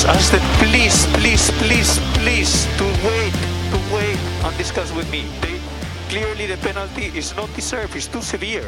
[0.00, 3.34] Them please, please, please, please to wait,
[3.70, 5.24] to wait and discuss with me.
[5.42, 5.60] They,
[6.08, 8.64] clearly the penalty is not deserved, it's too severe.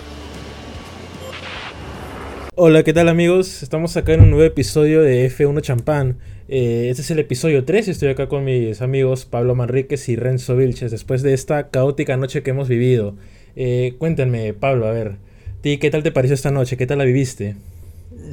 [2.55, 3.63] Hola, ¿qué tal amigos?
[3.63, 6.19] Estamos acá en un nuevo episodio de F1 Champán.
[6.49, 10.17] Eh, este es el episodio 3 y estoy acá con mis amigos Pablo Manríquez y
[10.17, 13.15] Renzo Vilches después de esta caótica noche que hemos vivido.
[13.57, 15.17] Eh, cuéntenme, Pablo, a ver,
[15.63, 16.77] ¿ti qué tal te pareció esta noche?
[16.77, 17.57] ¿Qué tal la viviste?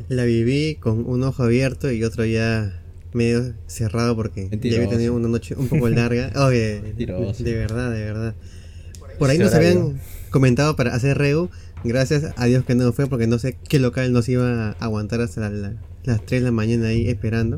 [0.09, 2.78] La viví con un ojo abierto y otro ya
[3.13, 6.31] medio cerrado porque ya había tenido una noche un poco larga.
[6.45, 8.35] Oye, de verdad, de verdad.
[9.17, 11.49] Por ahí nos habían comentado para hacer reu.
[11.83, 15.21] Gracias a Dios que no fue porque no sé qué local nos iba a aguantar
[15.21, 17.57] hasta las 3 de la mañana ahí esperando.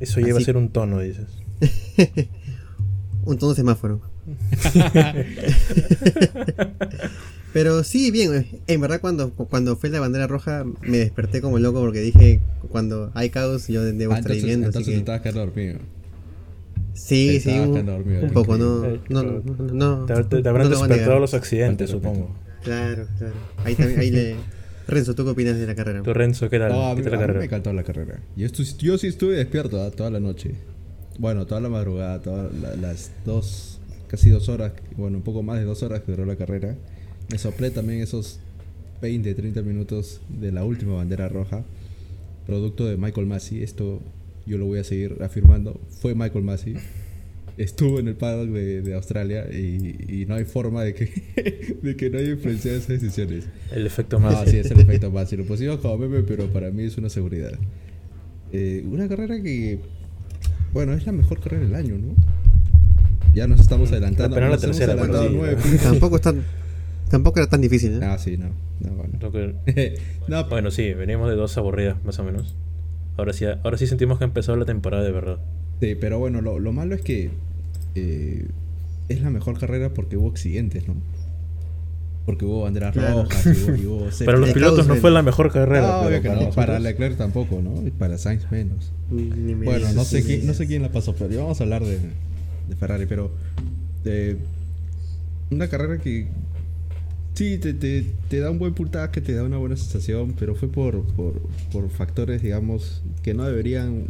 [0.00, 1.26] Eso lleva a ser un tono, dices.
[3.24, 4.00] un tono semáforo.
[7.52, 11.80] Pero sí, bien, en verdad cuando, cuando fue la bandera roja me desperté como loco
[11.80, 14.66] porque dije, cuando hay caos yo debo ah, estar viviendo.
[14.66, 15.78] Entonces te estabas quedando dormido.
[16.94, 19.42] Sí, sí, un, un poco, no, no,
[19.72, 22.30] no, Te, te, habrán despertado los accidentes, supongo.
[22.62, 23.34] Claro, claro.
[23.64, 24.36] Ahí también, ahí le...
[24.86, 26.02] Renzo, ¿tú qué opinas de la carrera?
[26.02, 26.72] Tú, Renzo, ¿qué tal?
[26.72, 27.38] No, ¿Qué tal la carrera?
[27.38, 28.20] me encantó la carrera.
[28.36, 28.46] Yo,
[28.78, 29.90] yo sí estuve despierto ¿ah?
[29.90, 30.54] toda la noche.
[31.18, 35.64] Bueno, toda la madrugada, todas las dos, casi dos horas, bueno, un poco más de
[35.64, 36.76] dos horas que duró la carrera.
[37.32, 38.40] Me soplé también esos
[39.00, 41.64] 20, 30 minutos de la última bandera roja,
[42.46, 43.62] producto de Michael Massey.
[43.62, 44.02] Esto
[44.44, 45.80] yo lo voy a seguir afirmando.
[45.88, 46.74] Fue Michael Massey.
[47.56, 52.18] Estuvo en el paddock de, Australia y, no hay forma de que, de que no
[52.18, 53.44] haya influenciado esas decisiones.
[53.74, 54.42] El efecto Massey.
[54.42, 55.38] Ah, sí, es el efecto Massey.
[55.38, 57.52] Lo pusimos como meme, pero para mí es una seguridad.
[58.52, 59.78] Eh, una carrera que,
[60.74, 62.14] bueno, es la mejor carrera del año, ¿no?
[63.34, 64.34] Ya nos estamos adelantando.
[64.34, 64.94] Pero no la tercera,
[65.82, 66.44] Tampoco están
[67.12, 68.06] Tampoco era tan difícil, ¿eh?
[68.06, 68.48] Ah, sí, no.
[68.80, 69.18] bueno.
[70.48, 72.56] bueno, sí, venimos de dos aburridas, más o menos.
[73.18, 75.38] Ahora sí, ahora sí sentimos que empezó la temporada de verdad.
[75.78, 77.30] Sí, pero bueno, lo, malo es que
[77.96, 78.46] eh,
[79.10, 80.94] es la mejor carrera porque hubo accidentes, ¿no?
[82.24, 83.46] Porque hubo banderas rojas,
[83.84, 86.08] hubo, Para los pilotos no fue la mejor carrera.
[86.54, 87.86] para Leclerc tampoco, ¿no?
[87.86, 88.90] Y para Sainz menos.
[89.10, 92.76] bueno, no sé, quién, no sé quién la pasó, pero vamos a hablar de, de
[92.80, 93.30] Ferrari, pero...
[94.02, 94.38] De,
[95.50, 96.26] una carrera que
[97.34, 100.68] Sí, te, te, te, da un buen puntaje, te da una buena sensación, pero fue
[100.68, 101.40] por, por,
[101.72, 104.04] por, factores, digamos, que no deberían...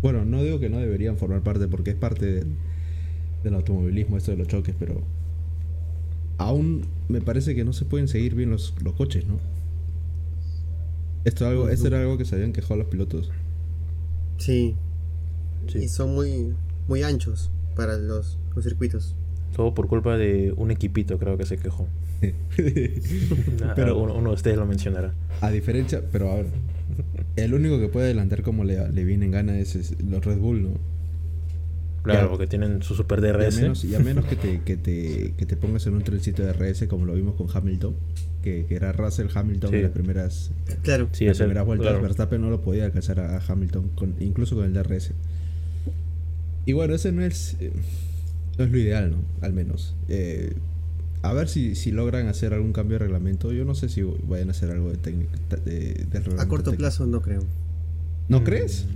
[0.00, 2.46] Bueno, no digo que no deberían formar parte, porque es parte del,
[3.44, 5.02] del automovilismo, esto de los choques, pero
[6.38, 9.38] aún me parece que no se pueden seguir bien los, los coches, ¿no?
[11.24, 13.30] Esto, algo, esto era algo que se habían quejado los pilotos.
[14.38, 14.76] Sí.
[15.70, 15.78] sí.
[15.78, 16.54] Y son muy,
[16.86, 19.14] muy anchos para los, los circuitos.
[19.54, 21.86] Todo por culpa de un equipito, creo que se quejó.
[23.76, 25.12] pero uno, de ustedes lo mencionará.
[25.40, 26.46] A diferencia, pero a ver,
[27.36, 30.62] el único que puede adelantar como le, le viene en gana es, los Red Bull,
[30.62, 30.70] ¿no?
[32.02, 33.84] Claro, porque tienen su super DRS.
[33.84, 36.86] Y a menos, que, te, que, te, que te pongas en un trencito de DRS
[36.86, 37.94] como lo vimos con Hamilton,
[38.42, 40.50] que, que era Russell Hamilton en las primeras,
[40.82, 41.08] claro.
[41.20, 42.00] las primeras vueltas.
[42.00, 45.12] Verstappen no lo podía alcanzar a, Hamilton, con, incluso con el DRS.
[46.66, 47.56] Y bueno, ese no es.
[47.60, 47.72] Eh,
[48.58, 49.18] no es lo ideal, ¿no?
[49.40, 49.94] Al menos.
[50.08, 50.52] Eh,
[51.22, 53.52] a ver si, si logran hacer algún cambio de reglamento.
[53.52, 55.30] Yo no sé si vayan a hacer algo de técnico.
[55.64, 56.06] De,
[56.38, 57.42] a corto plazo no creo.
[58.28, 58.86] ¿No crees?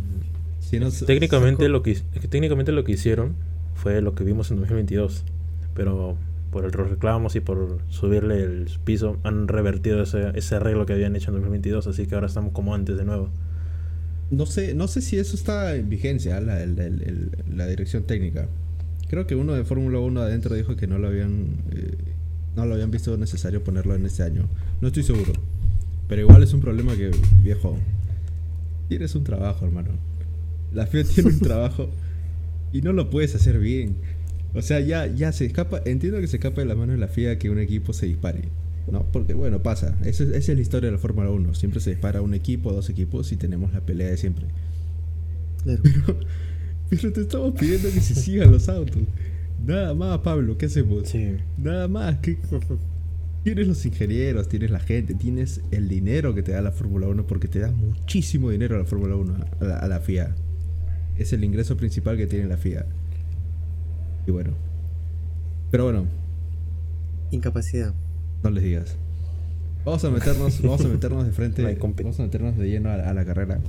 [0.61, 1.97] Si no, técnicamente, lo que,
[2.29, 3.35] técnicamente lo que hicieron
[3.75, 5.25] fue lo que vimos en 2022.
[5.75, 6.17] Pero
[6.51, 11.17] por el reclamos y por subirle el piso han revertido ese, ese arreglo que habían
[11.17, 11.87] hecho en 2022.
[11.87, 13.31] Así que ahora estamos como antes de nuevo.
[14.31, 18.49] No sé, no sé si eso está en vigencia, la, la dirección técnica.
[19.13, 21.99] Creo que uno de Fórmula 1 adentro dijo que no lo habían eh,
[22.57, 24.49] no lo habían visto necesario ponerlo en este año.
[24.81, 25.35] No estoy seguro.
[26.09, 27.11] Pero igual es un problema que,
[27.43, 27.77] viejo,
[28.89, 29.91] tienes un trabajo, hermano.
[30.73, 31.91] La FIA tiene un trabajo
[32.73, 33.97] y no lo puedes hacer bien.
[34.55, 37.09] O sea, ya, ya se escapa, entiendo que se escapa de la mano de la
[37.09, 38.49] FIA que un equipo se dispare.
[38.91, 39.05] ¿no?
[39.13, 39.95] Porque bueno, pasa.
[40.07, 41.53] Esa, es la historia de la Fórmula 1.
[41.53, 44.47] Siempre se dispara un equipo, dos equipos y tenemos la pelea de siempre.
[45.67, 45.83] Pero,
[46.93, 49.03] pero te estamos pidiendo que se sigan los autos.
[49.65, 51.09] Nada más, Pablo, ¿qué hacemos?
[51.09, 51.37] Sí.
[51.57, 52.19] Nada más.
[52.19, 52.37] ¿qué?
[53.45, 57.27] Tienes los ingenieros, tienes la gente, tienes el dinero que te da la Fórmula 1
[57.27, 60.35] porque te da muchísimo dinero a la Fórmula 1, a la, FIA.
[61.17, 62.85] Es el ingreso principal que tiene la FIA.
[64.27, 64.51] Y bueno.
[65.71, 66.05] Pero bueno.
[67.31, 67.95] Incapacidad.
[68.45, 68.97] No les digas.
[69.87, 71.63] Vamos a meternos, vamos a meternos de frente.
[71.63, 73.61] vamos a meternos de lleno a, a la carrera.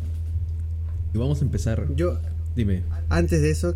[1.13, 1.87] Y vamos a empezar.
[1.95, 2.19] Yo,
[2.55, 2.83] Dime.
[3.09, 3.75] Antes de eso,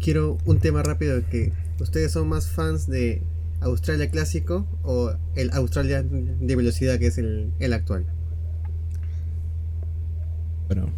[0.00, 3.22] quiero un tema rápido que ustedes son más fans de
[3.60, 8.06] Australia clásico o el Australia de velocidad que es el, actual.
[10.68, 10.90] Bueno,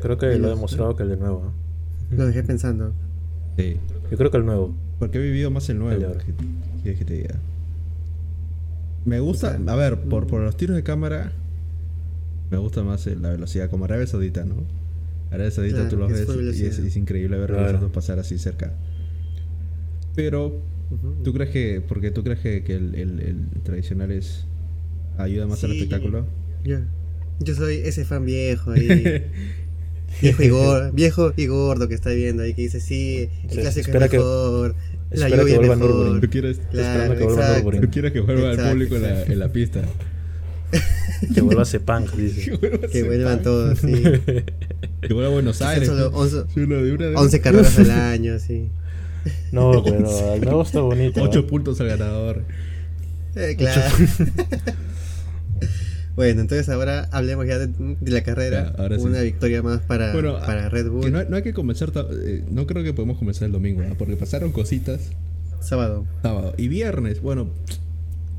[0.00, 1.52] creo que lo ha demostrado que el de nuevo.
[2.10, 2.92] Lo dejé pensando.
[3.56, 3.76] Sí.
[4.10, 4.74] Yo creo que el nuevo.
[4.98, 6.14] Porque he vivido más el nuevo.
[6.82, 7.36] ¿Quieres que te diga?
[9.04, 11.32] Me gusta, a ver, por, por los tiros de cámara,
[12.50, 14.56] me gusta más la velocidad, como Arabia Saudita, ¿no?
[15.30, 18.72] Arabia Saudita tú los ves y es, increíble ver a los pasar así cerca.
[20.14, 20.60] Pero,
[21.22, 24.46] ¿tú crees que, porque tú crees que, el, el, tradicional es
[25.18, 26.26] ayuda más al espectáculo?
[26.64, 26.78] Yo,
[27.40, 28.88] yo soy ese fan viejo ahí.
[30.22, 33.90] viejo, y gordo, viejo y gordo que está viendo ahí, que dice, sí, el clásico
[33.90, 34.74] es mejor.
[35.10, 36.20] la lluvia es mejor.
[36.20, 39.52] Tú quieres, claro, que vuelva Tú quieres que vuelva al público en la, en la
[39.52, 39.82] pista.
[41.34, 42.58] Que vuelva a punk, dice.
[42.92, 44.02] Que vuelvan todos, sí.
[45.00, 45.88] Que vuelva a Buenos Aires.
[45.88, 48.68] Solo 11, carreras al año, sí.
[49.52, 51.22] No, pero el nuevo está bonito.
[51.22, 52.44] 8 puntos al ganador.
[53.34, 53.82] Eh, claro.
[56.16, 58.74] bueno, entonces ahora hablemos ya de, la carrera.
[58.98, 61.12] Una victoria más para, para Red Bull.
[61.12, 61.92] no, hay que comenzar,
[62.24, 65.10] eh, no creo que podemos comenzar el domingo, porque pasaron cositas.
[65.60, 66.06] Sábado.
[66.22, 66.54] Sábado.
[66.56, 67.50] Y viernes, bueno.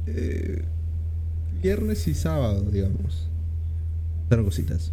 [0.08, 0.64] Eh,
[1.62, 3.28] viernes y sábado, digamos.
[4.24, 4.92] Pasaron cositas.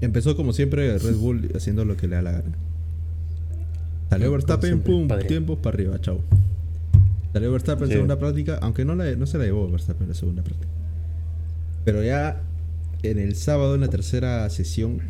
[0.00, 2.56] Empezó como siempre Red Bull haciendo lo que le da la gana.
[4.10, 6.20] Salió Verstappen, pum, tiempos para arriba, chao.
[7.32, 10.14] Salió Verstappen en segunda práctica, aunque no, la, no se la llevó Verstappen en la
[10.14, 10.72] segunda práctica.
[11.84, 12.42] Pero ya
[13.02, 15.00] en el sábado, en la tercera sesión,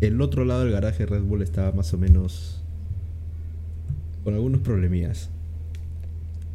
[0.00, 2.62] el otro lado del garaje Red Bull estaba más o menos
[4.24, 5.28] con algunos problemillas.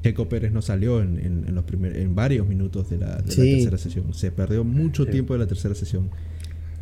[0.06, 4.14] Checo Pérez no salió en, los primer, en varios minutos de, la, tercera sesión.
[4.14, 6.12] Se perdió mucho tiempo de la tercera sesión.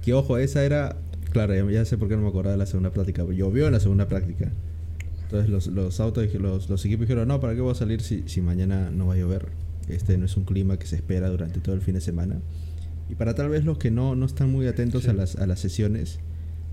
[0.01, 0.97] Que ojo, esa era.
[1.31, 3.23] Claro, ya, sé por qué no me acordaba de la segunda práctica.
[3.23, 4.51] Llovió en la segunda práctica.
[5.21, 8.23] Entonces los, los autos, los, los equipos dijeron: No, ¿para qué voy a salir si,
[8.25, 9.47] si mañana no va a llover?
[9.87, 12.41] Este no es un clima que se espera durante todo el fin de semana.
[13.09, 15.61] Y para tal vez los que no, no están muy atentos a, las, a las
[15.61, 16.19] sesiones,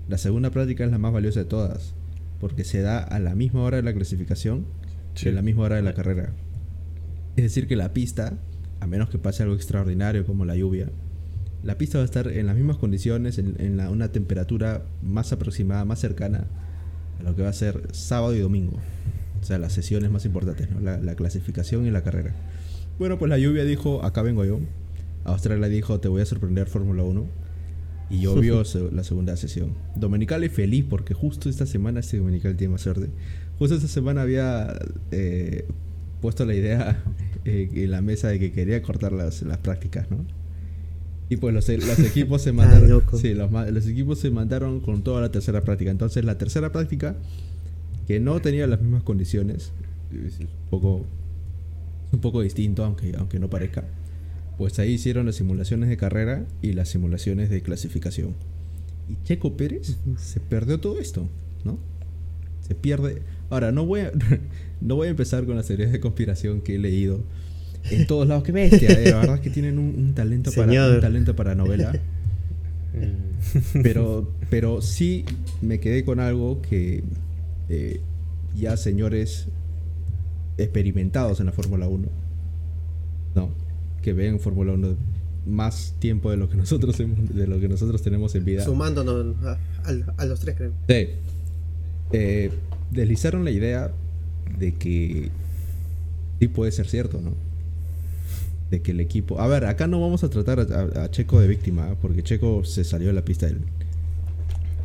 [0.09, 1.93] la segunda práctica es la más valiosa de todas.
[2.41, 4.65] Porque se da a la misma hora de la clasificación
[5.15, 5.29] sí.
[5.29, 6.33] en la misma hora de la carrera.
[7.35, 8.37] Es decir, que la pista,
[8.79, 10.89] a menos que pase algo extraordinario como la lluvia,
[11.63, 15.99] la pista va a estar en las mismas condiciones, en, una temperatura más aproximada, más
[15.99, 16.47] cercana
[17.19, 18.77] a lo que va a ser sábado y domingo.
[19.41, 22.33] O sea, las sesiones más importantes, la, clasificación y la carrera.
[22.99, 24.59] Bueno, pues la lluvia dijo, acá vengo yo.
[25.23, 27.25] Australia dijo, te voy a sorprender Fórmula 1.
[28.09, 29.73] Y llovió la segunda sesión.
[29.95, 33.09] Dominical es feliz porque justo esta semana, este Dominical tiene más suerte,
[33.61, 34.75] justo esta semana había
[35.11, 35.65] eh,
[36.19, 37.03] puesto la idea
[37.45, 40.25] eh, en la mesa de que quería cortar las, las prácticas, ¿no?
[41.29, 43.03] Y pues los, los equipos se mandaron.
[43.21, 45.91] sí, los, los, equipos se mandaron con toda la tercera práctica.
[45.91, 47.15] Entonces la tercera práctica,
[48.07, 49.73] que no tenía las mismas condiciones,
[50.11, 51.05] es un poco,
[52.11, 53.83] un poco distinto, aunque, aunque no parezca.
[54.57, 58.33] Pues ahí hicieron las simulaciones de carrera y las simulaciones de clasificación.
[59.07, 61.27] Y Checo Pérez se perdió todo esto,
[61.63, 61.77] ¿no?
[62.67, 63.21] Se pierde.
[63.51, 64.11] Ahora, no voy a,
[64.81, 67.21] no voy a empezar con las teorías de conspiración que he leído
[67.91, 68.43] en todos lados.
[68.43, 71.93] Que bestia, eh, la verdad es que tienen un, talento, para, un talento para novela.
[73.83, 75.25] pero, pero sí
[75.61, 77.03] me quedé con algo que
[77.69, 77.99] eh,
[78.57, 79.47] ya señores
[80.57, 82.07] experimentados en la Fórmula 1,
[83.35, 83.49] no,
[84.01, 84.95] que ven Fórmula 1
[85.45, 88.63] más tiempo de lo que nosotros de lo que nosotros tenemos en vida.
[88.63, 89.57] Sumándonos a,
[90.17, 90.71] a los tres, creo.
[90.87, 91.09] Sí.
[92.13, 92.51] Eh,
[92.91, 93.91] deslizaron la idea
[94.57, 95.29] de que
[96.39, 97.31] sí puede ser cierto, ¿no?
[98.69, 99.39] De que el equipo...
[99.39, 101.95] A ver, acá no vamos a tratar a, Checo de víctima, ¿eh?
[102.01, 103.59] porque Checo se salió de la pista él.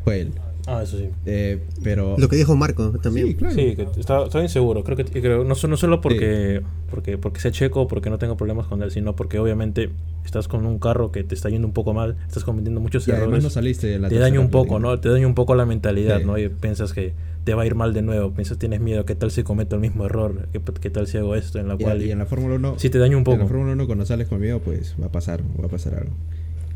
[0.05, 0.33] Fue él.
[0.67, 1.09] Ah, eso sí.
[1.27, 2.17] Eh, pero...
[2.19, 3.29] Lo que dijo Marco también.
[3.29, 3.55] Sí, claro.
[3.55, 4.83] Sí, que está, inseguro.
[4.83, 8.37] Creo que creo, no, no solo porque, porque, porque sea checo o porque no tengo
[8.37, 9.91] problemas con él, sino porque obviamente
[10.25, 13.45] estás con un carro que te está yendo un poco mal, estás cometiendo muchos errores.
[13.45, 14.99] No saliste te daña un poco, ¿no?
[14.99, 16.37] Te daña un poco la mentalidad, ¿no?
[16.37, 17.13] Y piensas que
[17.47, 19.81] te va a ir mal de nuevo, piensas tienes miedo, ¿qué tal si cometo el
[19.81, 20.49] mismo error?
[20.51, 21.61] ¿Qué, tal si hago esto?
[21.61, 22.03] En la cual...
[22.03, 22.81] Y en la Fórmula 1...
[22.81, 23.37] Si te daña un poco.
[23.37, 25.95] En la Fórmula 1 cuando sales con miedo, pues va a pasar, va a pasar
[25.95, 26.13] algo.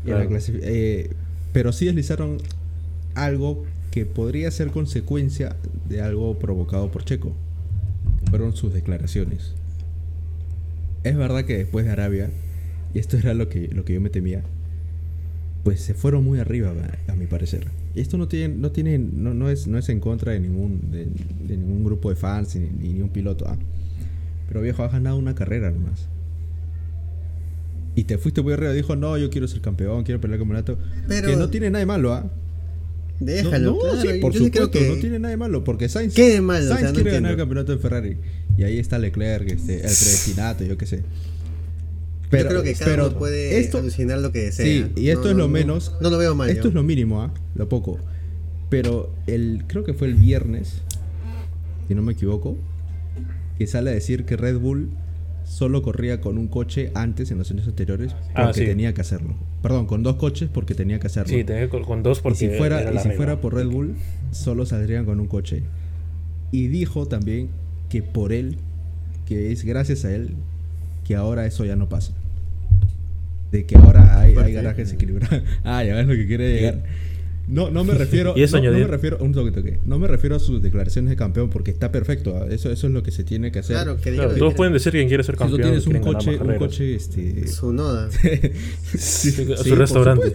[0.05, 1.09] Eh,
[1.51, 2.37] pero sí deslizaron
[3.15, 5.57] algo que podría ser consecuencia
[5.89, 7.33] de algo provocado por Checo.
[8.29, 9.53] Fueron sus declaraciones.
[11.03, 12.29] Es verdad que después de Arabia,
[12.93, 14.41] y esto era lo que, lo que yo me temía,
[15.63, 16.73] pues se fueron muy arriba,
[17.07, 17.67] a, mi parecer.
[17.93, 20.91] Y esto no tiene, no tiene, no, no, es, no es en contra de ningún,
[20.91, 21.07] de,
[21.55, 23.45] ningún grupo de fans ni, ni un piloto.
[23.47, 23.57] Ah.
[24.47, 26.07] Pero viejo, has ganado una carrera nomás.
[27.95, 30.77] Y te fuiste muy arriba, dijo, no, yo quiero ser campeón, quiero pelear el campeonato.
[31.07, 31.29] Pero...
[31.29, 32.29] Que no tiene nada de malo, ¿ah?
[33.19, 34.89] Déjalo, no, sí, por supuesto, que...
[34.89, 38.17] no tiene nada de malo, porque Sainz, Sainz quiere ganar el campeonato de Ferrari.
[38.57, 41.03] Y ahí está Leclerc, este, el predestinato, yo qué sé.
[42.31, 44.65] Pero, Yo creo que cada uno puede esto, alucinar lo que desea.
[44.65, 45.95] Sí, y esto es lo menos.
[45.99, 46.49] No lo veo mal.
[46.49, 47.33] Esto es lo mínimo, ¿ah?
[47.55, 47.99] Lo poco.
[48.69, 50.81] Pero el, creo que fue el viernes,
[51.89, 52.55] si no me equivoco,
[53.57, 54.89] que sale a decir que Red Bull
[55.43, 59.35] solo corría con un coche antes en los años anteriores ah, porque tenía que hacerlo.
[59.61, 61.35] Perdón, con dos coches porque tenía que hacerlo.
[61.35, 63.95] Sí, tenía con dos porque y si fuera, y si fuera por Red Bull,
[64.31, 65.63] solo saldrían con un coche.
[66.53, 67.49] Y dijo también
[67.89, 68.57] que por él,
[69.25, 70.35] que es gracias a él,
[71.05, 72.13] que ahora eso ya no pasa.
[73.51, 75.41] De que ahora hay, hay garajes equilibrados.
[75.63, 76.83] ah, ya ves lo que quiere llegar.
[77.47, 78.33] No, no me refiero.
[78.35, 79.17] ¿Y no, no, me refiero.
[79.19, 79.33] Un
[79.85, 82.47] No me refiero a sus declaraciones de campeón porque está perfecto.
[82.49, 83.75] Eso, eso es lo que se tiene que hacer.
[83.75, 85.57] Claro, que todos pueden decir quién quiere ser campeón.
[85.57, 87.47] Si tú tienes un coche, un coche, este.
[87.47, 88.09] Su noda.
[88.97, 90.33] su restaurante.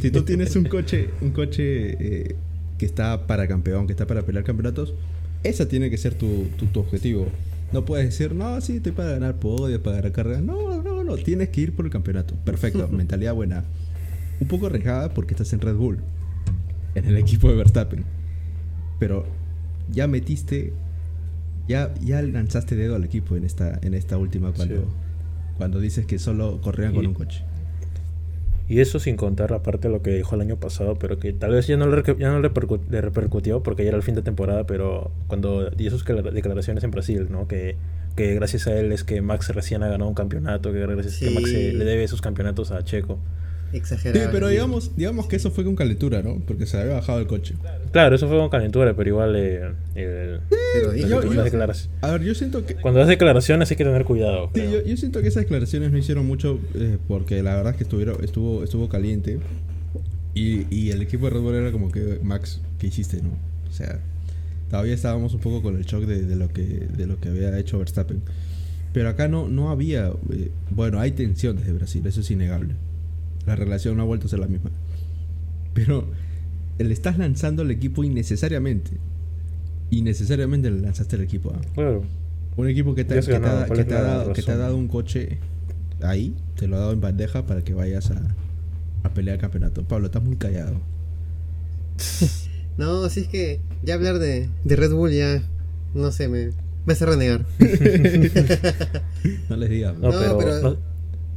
[0.00, 2.36] si tú tienes un coche, un coche eh,
[2.76, 4.94] que está para campeón, que está para pelear campeonatos,
[5.44, 7.28] esa tiene que ser tu, tu, tu objetivo.
[7.72, 10.42] No puedes decir, no, sí, estoy para ganar podios, para ganar carreras.
[10.42, 11.16] No, no.
[11.16, 12.34] Tienes que ir por el campeonato.
[12.44, 12.88] Perfecto.
[12.92, 13.64] mentalidad buena.
[14.40, 15.98] Un poco arriesgada porque estás en Red Bull
[16.94, 18.04] en el equipo de Verstappen.
[18.98, 19.24] Pero
[19.90, 20.72] ya metiste,
[21.66, 24.84] ya, ya lanzaste dedo al equipo en esta, en esta última cuando,
[25.56, 27.42] cuando dices que solo corrían con un coche.
[28.68, 31.66] Y eso sin contar aparte lo que dijo el año pasado, pero que tal vez
[31.66, 35.10] ya no le, ya no le, repercutió porque ya era el fin de temporada, pero
[35.26, 37.48] cuando dio sus declaraciones en Brasil, ¿no?
[37.48, 37.76] Que,
[38.18, 41.18] que gracias a él es que Max recién ha ganado un campeonato, que gracias a
[41.20, 43.20] que Max le debe esos campeonatos a Checo.
[43.72, 44.24] Exagerado.
[44.24, 46.40] Sí, pero digamos, digamos que eso fue con calentura, ¿no?
[46.44, 47.54] Porque se había bajado el coche.
[47.92, 49.70] Claro, eso fue con calentura, pero igual eh,
[52.00, 52.74] A ver, yo siento que...
[52.74, 54.50] Cuando das declaraciones hay que tener cuidado.
[54.52, 57.84] Sí, yo, siento que esas declaraciones no hicieron mucho eh, porque la verdad es que
[57.84, 59.38] estuvieron, estuvo, estuvo caliente
[60.34, 63.30] y, y el equipo de Red Bull era como que, Max, ¿qué hiciste, no?
[63.68, 64.00] O sea,
[64.70, 67.56] todavía estábamos un poco con el shock de, de lo, que, de lo que había
[67.58, 68.22] hecho Verstappen.
[68.92, 70.12] Pero acá no, no había...
[70.32, 72.74] Eh, bueno, hay tensión desde Brasil, eso es innegable
[73.48, 74.70] la relación no ha vuelto a ser la misma.
[75.72, 76.06] Pero
[76.78, 78.92] le estás lanzando al equipo innecesariamente.
[79.90, 81.52] Innecesariamente le lanzaste al equipo.
[81.74, 82.04] Claro.
[82.56, 85.38] Un equipo que te, ha, dado, un coche
[86.02, 88.20] ahí, te lo ha dado en bandeja para que vayas a,
[89.04, 89.82] a pelear el campeonato.
[89.84, 90.80] Pablo, estás muy callado.
[92.78, 95.42] no, si es que ya hablar de, Red Bull ya,
[95.94, 96.52] no sé, me,
[96.86, 97.44] me hace renegar.
[99.50, 99.98] no les digas.
[99.98, 100.78] No, pero,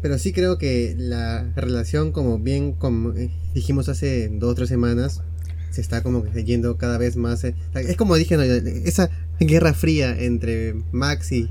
[0.04, 4.70] pero sí creo que la relación, como bien como eh, dijimos hace dos o tres
[4.70, 5.24] semanas,
[5.72, 7.44] se está como yendo cada vez más.
[7.44, 8.38] Eh, es como dije,
[8.86, 11.50] esa guerra fría entre Max y,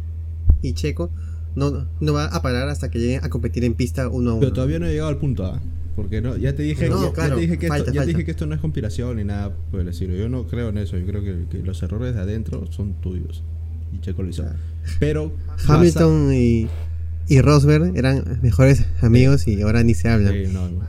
[0.74, 1.10] Checo
[1.56, 4.40] no, no va a parar hasta que lleguen a competir en pista uno a uno.
[4.40, 5.60] Pero todavía no he llegado al punto A.
[6.00, 8.54] Porque no, ya te dije, ya, te dije, que, esto, ya dije que esto no
[8.54, 10.16] es conspiración ni nada por decirlo.
[10.16, 10.96] Yo no creo en eso.
[10.96, 13.42] Yo creo que, los errores de adentro son tuyos.
[13.92, 14.44] Y Checo lo hizo.
[14.98, 15.32] Pero
[15.66, 16.68] Hamilton y
[17.28, 20.34] y Rosberg eran mejores amigos y ahora ni se hablan.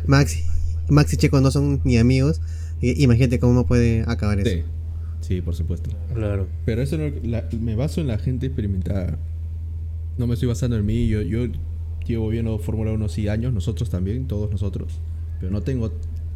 [0.08, 0.44] Max,
[0.89, 2.41] Max y Checo no son ni amigos.
[2.82, 4.65] Imagínate cómo puede acabar eso.
[5.20, 5.91] Sí, por supuesto.
[6.15, 6.48] Claro.
[6.65, 6.98] Pero eso
[7.60, 9.20] me baso en la gente experimentada.
[10.18, 11.08] No me estoy basando en mí.
[11.08, 11.48] Yo, yo
[12.05, 15.00] llevo viendo Fórmula 1 sí años, nosotros también, todos nosotros.
[15.39, 15.91] Pero no tengo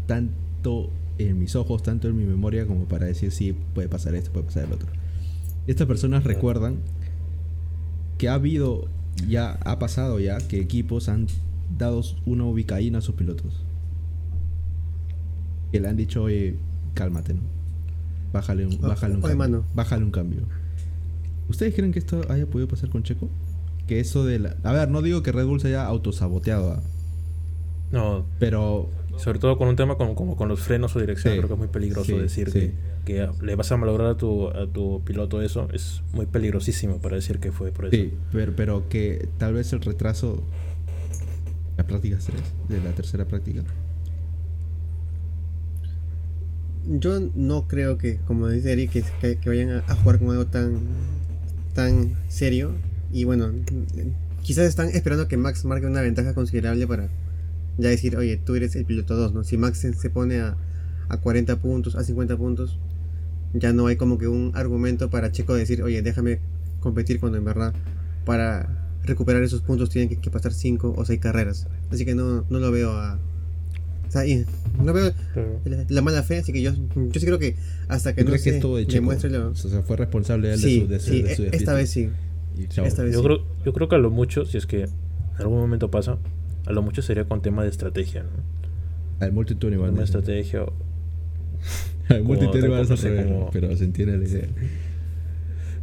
[0.07, 4.31] tanto en mis ojos, tanto en mi memoria como para decir sí, puede pasar esto,
[4.31, 4.87] puede pasar el otro.
[5.67, 6.77] Estas personas recuerdan
[8.17, 8.87] que ha habido
[9.27, 11.27] ya ha pasado ya que equipos han
[11.77, 13.63] dado una ubicaína a sus pilotos.
[15.71, 16.55] Que le han dicho, oye,
[16.93, 17.41] cálmate, ¿no?
[18.33, 19.63] Bájale un, bájale un cambio.
[19.73, 20.41] Bájale un cambio.
[21.47, 23.29] ¿Ustedes creen que esto haya podido pasar con Checo?
[23.87, 24.55] Que eso de la...
[24.63, 26.73] A ver, no digo que Red Bull se haya autosaboteado.
[26.73, 26.81] ¿ah?
[27.91, 28.25] No.
[28.39, 31.53] Pero sobre todo con un tema como, como con los frenos o dirección, creo que
[31.53, 32.51] es muy peligroso decir
[33.05, 35.69] que, le vas a malograr a tu, a tu piloto eso.
[35.71, 37.95] Es muy peligrosísimo para decir que fue por eso.
[37.95, 40.43] Sí, pero, pero que tal vez el retraso.
[41.77, 43.63] La práctica 3, de la tercera práctica.
[46.87, 50.79] Yo no creo que, como dice Eric, que, que, vayan a, jugar con algo tan,
[51.73, 52.71] tan serio.
[53.15, 53.49] Y bueno,
[54.43, 57.07] quizás están esperando que Max marque una ventaja considerable para
[57.77, 59.45] ya decir, oye, tú eres el piloto 2, ¿no?
[59.45, 60.57] Si Max se, pone a,
[61.07, 62.77] a 40 puntos, a 50 puntos,
[63.53, 66.41] ya no hay como que un argumento para Checo decir, oye, déjame
[66.81, 67.73] competir cuando en verdad
[68.25, 68.67] para
[69.05, 71.67] recuperar esos puntos tienen que, pasar 5 o 6 carreras.
[71.91, 73.17] Así que no, no lo veo a...
[74.09, 74.23] O sea,
[74.83, 75.13] no veo
[75.87, 77.55] la, mala fe, así que yo, yo sí creo que
[77.87, 79.51] hasta que no se demuestre lo...
[79.51, 82.09] O sea, fue responsable de, su, de, sí, e, esta vez sí.
[82.63, 84.89] Esta vez yo, Creo, yo creo que a lo mucho, si es que en
[85.39, 86.17] algún momento pasa,
[86.65, 89.25] a lo mucho sería con tema de estrategia, ¿no?
[89.25, 89.91] El multitool igual.
[89.91, 90.65] Una estrategia.
[92.09, 93.05] El multitool igual es
[93.51, 94.47] pero se entiende la idea.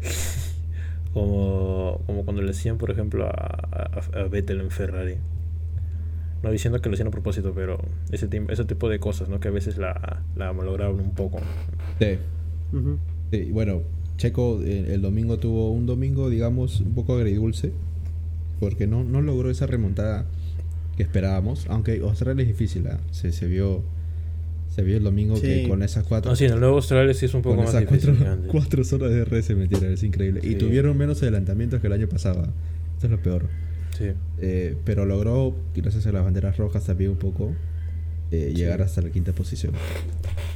[1.14, 5.16] como, como cuando le decían, por ejemplo, a, a, Vettel en Ferrari.
[6.42, 7.78] No diciendo que lo hicieron a propósito, pero
[8.10, 9.38] ese, ese tipo de cosas, ¿no?
[9.38, 11.38] Que a veces la, la malograron un poco.
[12.00, 12.18] Sí.
[13.30, 13.50] sí.
[13.52, 13.82] Bueno,
[14.16, 17.72] Checo el, domingo tuvo un domingo, digamos, un poco agridulce.
[18.60, 20.26] Porque no, no logró esa remontada
[20.96, 21.66] que esperábamos.
[21.68, 22.96] Aunque Australia es difícil, ¿eh?
[23.10, 23.82] se, se vio
[24.74, 26.30] se vio el domingo que con esas cuatro.
[26.30, 28.16] No, sí, en el nuevo Australia sí es un poco más difícil.
[28.16, 30.40] Cuatro, cuatro zonas de RS se metieron, es increíble.
[30.42, 32.42] Y tuvieron menos adelantamientos que el año pasado.
[32.94, 33.48] Esto es lo peor.
[33.98, 34.12] Sí.
[34.38, 37.52] Eh, pero logró, gracias a las banderas rojas también un poco,
[38.32, 39.74] eh, llegar hasta la quinta posición.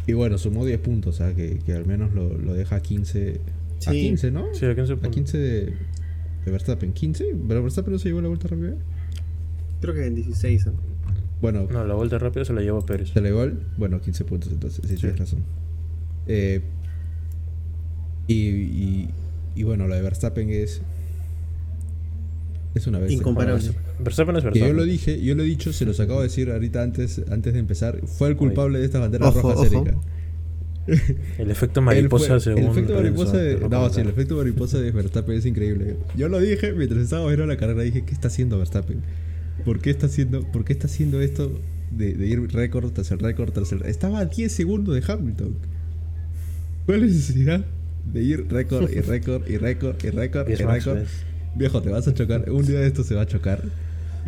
[0.06, 3.40] Y bueno, sumó 10 puntos, o que, que, al menos lo, lo deja a 15.
[3.86, 4.46] A 15, ¿no?
[4.54, 6.94] Sí, a 15 A 15 de, de Verstappen.
[6.94, 7.36] ¿15?
[7.46, 8.76] ¿Pero Verstappen no se llevó la vuelta rápida?
[9.82, 10.66] Creo que en 16.
[10.66, 10.72] ¿no?
[11.42, 11.68] Bueno.
[11.70, 13.10] No, la vuelta rápida se la llevó Pérez.
[13.10, 13.46] ¿Se la llevó?
[13.76, 15.44] Bueno, 15 puntos entonces, sí, tienes razón.
[16.26, 16.62] Eh,
[18.26, 19.10] y,
[19.54, 20.80] y, bueno, la de Verstappen es.
[22.74, 23.18] Es una bestia.
[23.18, 23.70] Incomparable.
[23.98, 24.62] Verstappen es Verstappen.
[24.62, 27.22] Que yo lo dije, yo lo he dicho, se los acabo de decir ahorita antes,
[27.30, 28.00] antes de empezar.
[28.06, 29.96] Fue el culpable de estas banderas rojas, Erika.
[31.38, 32.64] El efecto mariposa, según.
[32.64, 35.96] El efecto mariposa de, no, sí, el efecto mariposa de Verstappen es increíble.
[36.16, 37.82] Yo lo dije mientras estaba viendo la carrera.
[37.82, 39.02] Dije, ¿qué está haciendo Verstappen?
[39.64, 41.50] ¿Por qué está haciendo, por qué está haciendo esto
[41.90, 45.56] de, ir récord tras el récord tras el Estaba a 10 segundos de Hamilton.
[46.84, 47.64] ¿Cuál es la necesidad
[48.12, 50.98] de ir récord y récord y récord y récord y récord?
[51.56, 52.50] Viejo, te vas a chocar.
[52.50, 53.62] Un día de esto se va a chocar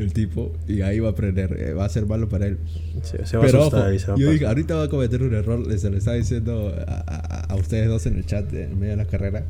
[0.03, 1.57] el tipo y ahí va a aprender.
[1.59, 2.59] Eh, va a ser malo para él.
[3.03, 5.35] se va Pero a ojo, y se va yo dije, ahorita va a cometer un
[5.35, 5.79] error.
[5.79, 9.07] Se lo estaba diciendo a, a, ustedes dos en el chat en medio de la
[9.07, 9.45] carrera.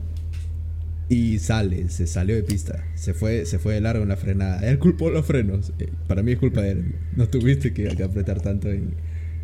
[1.11, 2.85] Y sale, se salió de pista.
[2.95, 4.61] Se fue, se fue de largo en la frenada.
[4.69, 5.73] Él culpó los frenos.
[5.79, 6.95] Eh, para mí es culpa de él.
[7.17, 8.95] No tuviste que, apretar tanto en,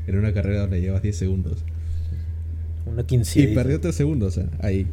[0.07, 1.65] en, una carrera donde llevas 10 segundos.
[2.85, 3.41] Una quince.
[3.41, 4.87] Y perdió 3 segundos eh, ahí.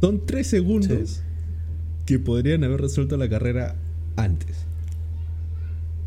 [0.00, 1.22] Son 3 segundos
[2.06, 3.76] que podrían haber resuelto la carrera
[4.18, 4.66] antes.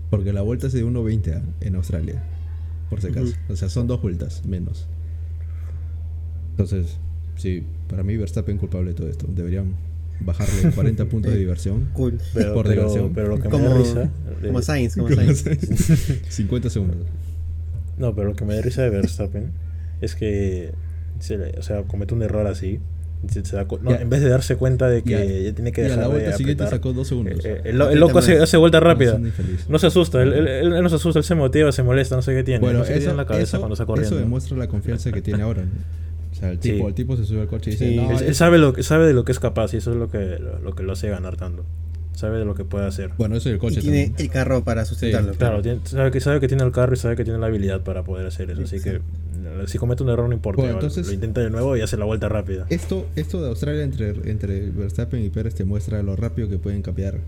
[0.09, 2.21] Porque la vuelta es de 1.20 eh, en Australia.
[2.89, 3.33] Por si acaso.
[3.49, 4.87] O sea, son dos vueltas menos.
[6.51, 6.97] Entonces,
[7.41, 9.27] Sí, para mí Verstappen culpable de todo esto.
[9.27, 9.73] Deberían
[10.19, 11.89] bajarle 40 puntos de diversión.
[11.93, 12.19] Cool.
[12.35, 13.13] Pero, por diversión.
[13.15, 14.11] Pero lo que me da risa.
[14.45, 15.43] Como Sainz, como Sainz.
[16.29, 16.97] 50 segundos.
[17.97, 19.51] No, pero lo que me da risa de Verstappen
[20.01, 20.71] es que.
[21.19, 22.79] Se, o sea, comete un error así.
[23.81, 25.97] No, en vez de darse cuenta de que ya, tiene que dejar.
[25.97, 27.45] Y a la vuelta siguiente sacó dos segundos.
[27.45, 29.19] Eh, el, loco hace, hace, vuelta rápida.
[29.69, 32.33] No, se asusta, él, él, no se asusta, él se motiva, se molesta, no sé
[32.33, 32.59] qué tiene.
[32.59, 34.15] Bueno, no sé eso, en la cabeza eso, cuando está corriendo.
[34.15, 35.63] Eso demuestra la confianza que tiene ahora.
[36.41, 39.05] el tipo, el tipo se sube al coche y dice, no, él, sabe, lo, sabe
[39.05, 41.37] de lo que es capaz y eso es lo que lo, que lo hace ganar
[41.37, 41.63] tanto.
[42.13, 43.11] Sabe de lo que puede hacer.
[43.17, 43.79] Bueno, eso es el coche.
[43.79, 45.33] Y tiene el carro para sustentarlo.
[45.33, 48.03] claro, sabe, que, sabe que tiene el carro y sabe que tiene la habilidad para
[48.03, 48.61] poder hacer eso.
[48.63, 49.01] Así que
[49.67, 50.69] si comete un error no importa.
[50.69, 52.65] entonces, lo intenta de nuevo y hace la vuelta rápida.
[52.69, 56.81] Esto, esto de Australia entre, entre Verstappen y Pérez te muestra lo rápido que pueden
[56.81, 57.19] cambiar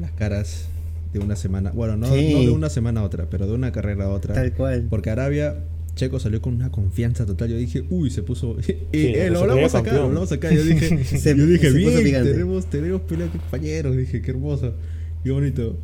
[0.00, 0.68] las caras
[1.12, 1.70] de una semana.
[1.70, 4.34] Bueno, no, no de una semana a otra, pero de una carrera a otra.
[4.34, 4.86] Tal cual.
[4.90, 5.56] Porque Arabia
[5.94, 7.50] Checo salió con una confianza total.
[7.50, 8.56] Yo dije, uy, se puso.
[8.92, 10.52] Eh, lo hablamos acá, lo hablamos acá.
[10.52, 10.88] Yo dije,
[11.36, 13.96] yo dije bien, tenemos, tenemos pelea de compañeros.
[13.96, 14.74] Dije, qué hermoso,
[15.22, 15.76] qué bonito.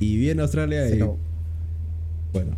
[0.00, 0.98] Y viene Australia y.
[2.32, 2.56] Bueno.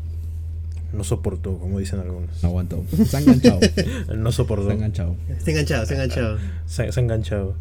[0.92, 2.42] No soportó, como dicen algunos.
[2.42, 2.84] Aguantó.
[3.04, 3.60] Se ha enganchado.
[4.16, 4.66] no soportó.
[4.66, 5.16] Se ha enganchado.
[5.38, 6.38] Se ha enganchado, se ha enganchado.
[6.66, 7.56] Se, ha enganchado.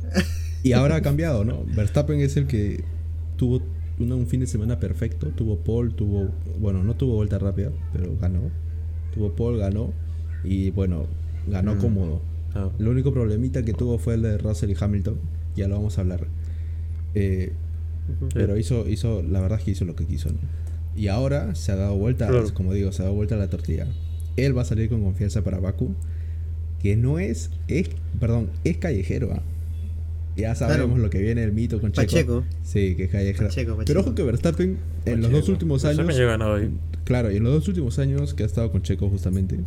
[0.64, 1.66] Y ahora ha cambiado, ¿no?
[1.76, 2.84] Verstappen es el que
[3.36, 3.62] tuvo
[4.00, 5.28] un fin de semana perfecto.
[5.30, 6.30] Tuvo pole, tuvo.
[6.60, 8.52] Bueno, no tuvo vuelta rápida, pero ganó
[9.36, 9.94] Paul, ganó.
[10.44, 11.08] Y bueno,
[11.48, 11.80] ganó mm.
[11.80, 12.22] cómodo.
[12.54, 12.70] Ah.
[12.80, 15.18] El único problemita que tuvo fue el de Russell y Hamilton.
[15.56, 16.28] Ya lo vamos a hablar.
[17.14, 17.54] Eh,
[18.34, 20.30] pero hizo, hizo, la verdad es que hizo lo que quiso.
[20.96, 23.88] Y ahora se ha dado vuelta, como digo, se ha dado vuelta la tortilla.
[24.38, 25.94] Él va a salir con confianza para Baku.
[26.82, 29.32] Que no es, es perdón, es callejero.
[29.34, 29.42] ¿ah?
[30.36, 32.44] Ya sabemos lo que viene el mito con Checo.
[32.64, 33.50] Sí, que es callejero.
[33.86, 36.06] Pero ojo que Verstappen en los dos últimos años.
[37.06, 39.60] Claro, y en los dos últimos años que ha estado con Checo justamente,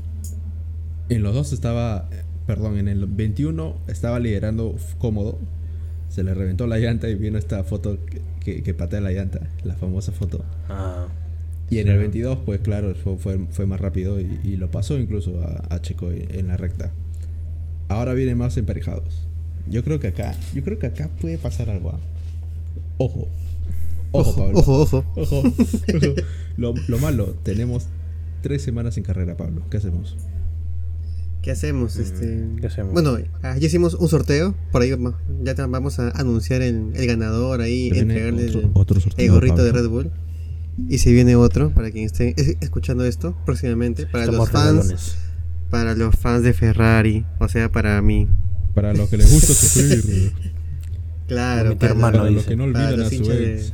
[1.09, 2.11] en los dos estaba,
[2.47, 5.39] perdón, en el 21 estaba liderando cómodo,
[6.09, 7.99] se le reventó la llanta y vino esta foto
[8.45, 10.45] que, patea la llanta, la famosa foto.
[10.69, 11.07] Ah,
[11.71, 15.81] y en el 22, pues claro, fue, fue, más rápido y, lo pasó incluso a,
[15.81, 16.91] Checo en la recta.
[17.89, 19.29] Ahora vienen más emparejados.
[19.69, 21.91] Yo creo que acá, yo creo que acá puede pasar algo.
[21.91, 22.01] ¿ah?
[24.13, 24.59] Ojo, Ojo, Pablo.
[24.59, 25.05] Ojo, ojo.
[25.17, 25.43] ojo,
[26.57, 27.87] Lo, malo, tenemos
[28.43, 29.63] tres semanas en carrera, Pablo.
[29.71, 30.17] ¿Qué hacemos?
[31.43, 31.97] ¿Qué hacemos?
[31.97, 32.49] Mm, este...
[32.61, 32.93] ¿Qué hacemos?
[32.93, 34.55] Bueno, ah, ya hicimos un sorteo.
[34.73, 34.95] Por ahí
[35.43, 40.11] ya vamos a anunciar el, ganador ahí, entregarle el, gorrito de Red Bull.
[40.89, 45.17] Y si viene otro, para quien esté escuchando esto próximamente, para los fans.
[45.71, 48.27] Para los fans de Ferrari, o sea, para mí.
[48.75, 50.33] Para los que les gusta sufrir.
[51.27, 53.73] claro, para, hermano, los que no olvidan a su ex.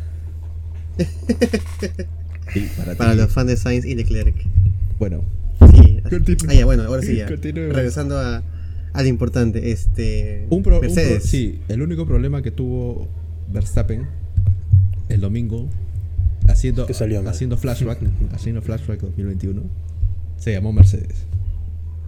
[2.97, 4.35] Para, los fans de Sainz y Leclerc.
[4.99, 5.25] Bueno.
[5.71, 6.01] Sí.
[6.49, 7.27] Ah, bueno, ahora sí ya.
[7.27, 8.43] Regresando a,
[8.95, 11.25] lo importante, este un, Mercedes.
[11.25, 13.09] sí, el único problema que tuvo
[13.53, 14.07] Verstappen
[15.09, 15.69] el domingo
[16.49, 16.87] haciendo
[17.27, 17.99] haciendo flashback,
[18.33, 19.63] haciendo flashback 2021
[20.39, 21.27] se llamó Mercedes.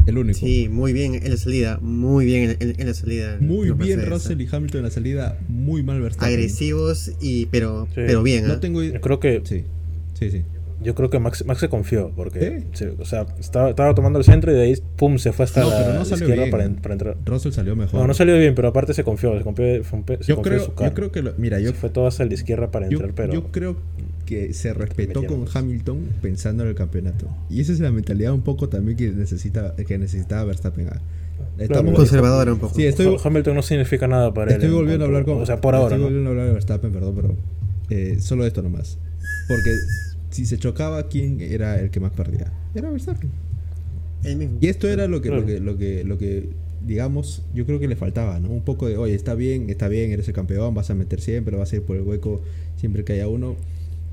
[0.06, 0.38] El único.
[0.38, 1.78] Sí, muy bien en la salida.
[1.82, 3.36] Muy bien en, la salida.
[3.40, 5.38] Muy bien Russell y Hamilton en la salida.
[5.48, 6.34] Muy mal Verstappen.
[6.34, 8.46] Agresivos, y pero, pero bien.
[8.46, 8.58] No ¿eh?
[8.58, 9.42] tengo Yo creo que.
[9.44, 9.64] Sí,
[10.14, 10.42] sí, sí.
[10.82, 12.12] Yo creo que Max, Max se confió.
[12.14, 12.64] Porque.
[12.98, 16.02] o sea, estaba, estaba, tomando el centro y de ahí, pum, se fue hasta la,
[16.02, 17.16] izquierda para, para, entrar.
[17.24, 18.00] Russell salió mejor.
[18.00, 19.36] No, no salió bien, pero aparte se confió.
[19.36, 21.22] Se confió, se yo, creo, yo creo que.
[21.38, 21.70] mira, yo.
[21.70, 23.32] Se fue todo hasta la izquierda para entrar, pero.
[23.32, 23.76] Yo creo
[24.26, 27.28] que se respetó con Hamilton pensando en el campeonato.
[27.48, 30.88] Y esa es la mentalidad un poco también que necesita que necesitaba Verstappen.
[31.58, 32.74] Estamos conservadora un poco.
[32.74, 34.72] Sí, estoy, Hamilton no significa nada para estoy él.
[34.72, 35.40] Estoy volviendo a hablar con.
[35.40, 35.96] O sea, por ahora.
[35.96, 37.36] Estoy volviendo a hablar de Verstappen, perdón, pero.
[37.88, 38.98] Eh, solo esto nomás.
[39.48, 39.70] Porque
[40.30, 42.52] si se chocaba, ¿quién era el que más perdía?
[42.74, 43.30] Era Verstappen.
[44.24, 44.58] El mismo.
[44.60, 46.50] Y esto era lo que, lo que, lo que, lo que
[46.84, 48.50] digamos, yo creo que le faltaba, ¿no?
[48.50, 51.56] Un poco de, oye, está bien, está bien, eres el campeón, vas a meter siempre,
[51.56, 52.42] vas a ir por el hueco
[52.76, 53.56] siempre que haya uno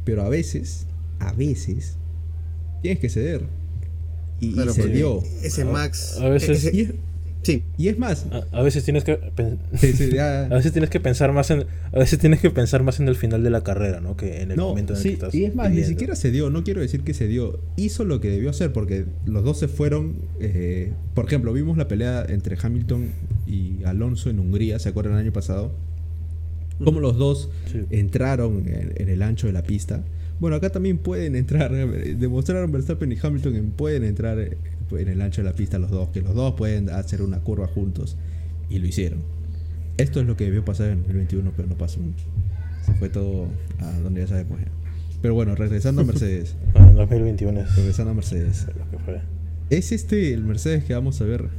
[0.04, 0.88] pero a veces,
[1.20, 1.98] a veces,
[2.82, 3.42] tienes que ceder.
[4.40, 5.24] Y, se dio.
[5.42, 6.18] Ese Max.
[6.20, 6.70] A veces.
[7.44, 7.64] sí.
[7.78, 8.26] Y es más.
[8.52, 9.14] A, veces tienes que.
[10.52, 11.66] a veces tienes que pensar más en.
[11.92, 14.18] A veces tienes que pensar más en el final de la carrera, ¿no?
[14.18, 15.36] Que en el momento en el que estás.
[15.36, 16.50] Y es más, ni siquiera se dio.
[16.50, 17.60] No quiero decir que se dio.
[17.78, 20.16] Hizo lo que debió hacer porque los dos se fueron.
[20.40, 23.12] Eh, por ejemplo, vimos la pelea entre Hamilton
[23.48, 25.72] y Alonso en Hungría, ¿se acuerdan el año pasado?
[26.84, 27.50] Cómo los dos
[27.90, 30.04] entraron en, el ancho de la pista.
[30.40, 35.42] Bueno, acá también pueden entrar, demostraron Verstappen y Hamilton que pueden entrar en el ancho
[35.42, 38.18] de la pista los dos, que los dos pueden hacer una curva juntos.
[38.70, 39.20] Y lo hicieron.
[39.98, 42.00] Esto es lo que debió pasar en 2021, pero no pasó.
[42.86, 43.48] Se fue todo
[43.80, 44.60] a donde ya sabemos.
[45.22, 46.56] Pero bueno, regresando a Mercedes.
[46.76, 48.68] Ah, en 2021 es Regresando a Mercedes.
[49.70, 51.50] ¿Es este el Mercedes que vamos a ver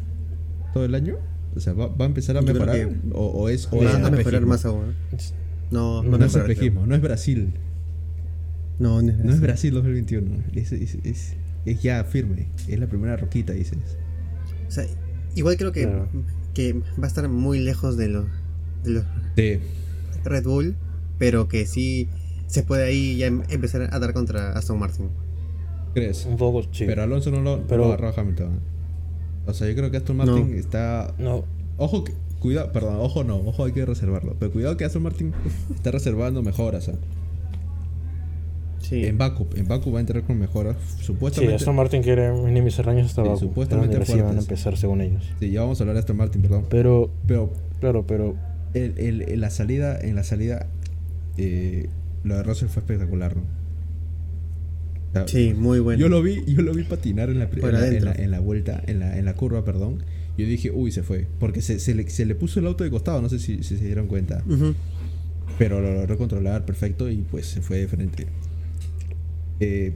[0.73, 1.19] todo el año?
[1.57, 2.89] O sea, ¿va, a empezar a mejorar?
[3.13, 4.95] o, es, o a mejorar más aún.
[5.71, 7.55] No, no, no, es espejismo, no es Brasil.
[8.79, 9.27] No, no es Brasil.
[9.27, 10.45] No es Brasil 2021.
[10.55, 12.49] Es, es, es, ya firme.
[12.69, 13.79] Es la primera roquita, dices.
[14.69, 14.85] O sea,
[15.35, 15.89] igual creo que,
[16.55, 18.27] que va a estar muy lejos de los
[18.85, 19.05] de los
[20.25, 20.77] Red Bull,
[21.19, 22.09] pero que sí
[22.47, 25.09] se puede ahí ya em, empezar a dar contra Aston Martin.
[25.95, 26.27] ¿Crees?
[26.27, 26.85] Un poco, sí.
[26.87, 28.61] Pero Alonso no lo, pero, agarró a Hamilton.
[29.47, 31.15] O sea, yo creo que Aston Martin está.
[31.19, 31.45] No.
[31.77, 32.13] Ojo que.
[32.41, 34.37] Cuidado, perdón, ojo no, ojo hay que reservarlo.
[34.39, 35.33] Pero cuidado que Aston Martin
[35.75, 36.89] está reservando mejoras.
[36.89, 36.95] ¿eh?
[38.81, 39.07] Sí.
[39.07, 40.77] En Baku, en Baku va a entrar con mejoras.
[41.01, 41.57] Supuestamente.
[41.57, 43.41] Sí, Aston Martin quiere minimizar daños hasta sí, Baku.
[43.41, 45.25] Supuestamente van a empezar según ellos.
[45.41, 46.67] Sí, ya vamos a hablar de Aston Martin, perdón.
[46.69, 48.35] Pero, pero, claro, pero.
[48.75, 50.67] El, el, en la salida, en la salida,
[51.39, 51.89] eh,
[52.25, 53.43] lo de Russell fue espectacular, ¿no?
[55.27, 56.01] Sí, muy bueno.
[56.01, 59.25] Yo lo vi, yo lo vi patinar en la, en la, vuelta, en la, en
[59.25, 60.03] la curva, perdón.
[60.37, 61.27] Yo dije, uy, se fue.
[61.39, 63.77] Porque se, se, le, se le puso el auto de costado, no sé si, se
[63.77, 64.43] dieron cuenta.
[65.59, 68.27] Pero lo logró controlar perfecto y pues se fue de frente.
[69.61, 69.93] Eh,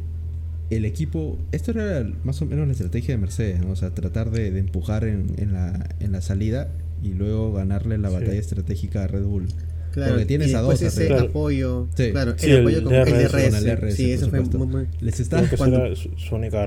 [0.70, 4.56] el equipo, esto era más o menos la estrategia de Mercedes, o sea, tratar de,
[4.58, 6.68] empujar en, en, la, en la salida
[7.02, 9.46] y luego ganarle la batalla estratégica a Red Bull.
[9.92, 10.80] Claro, Porque tienes a dos.
[10.80, 11.88] ese apoyo.
[11.94, 12.10] Sí.
[12.10, 13.94] Claro, el, apoyo con el DRS.
[13.94, 14.86] sí, eso fue muy, muy.
[15.00, 15.42] Les estaba,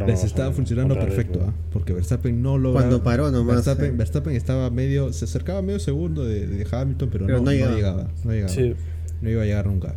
[0.06, 1.54] les estaba funcionando perfecto, ¿ah?
[1.72, 2.74] porque Verstappen no lo.
[2.74, 3.56] Cuando paró nomás.
[3.56, 5.14] Verstappen, Verstappen estaba medio.
[5.14, 8.10] Se acercaba medio segundo de, de Hamilton, pero, no, no, llegaba.
[8.24, 8.50] No llegaba.
[8.50, 8.74] Sí.
[9.22, 9.96] No iba a llegar nunca.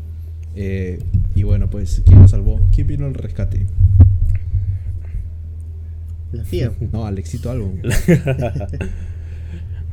[0.57, 1.01] Eh,
[1.35, 2.61] y bueno, pues, ¿quién lo salvó?
[2.73, 3.67] ¿Quién vino al rescate?
[6.33, 6.73] La FIA.
[6.93, 7.81] No, Alexito Albon.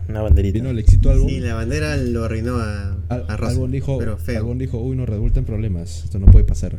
[0.09, 0.57] Una banderita.
[0.57, 1.27] Vino el éxito algo.
[1.27, 4.53] Sí, la bandera lo arruinó a, a dijo, pero feo.
[4.55, 6.03] dijo, uy, nos revuelta problemas.
[6.05, 6.77] Esto no puede pasar.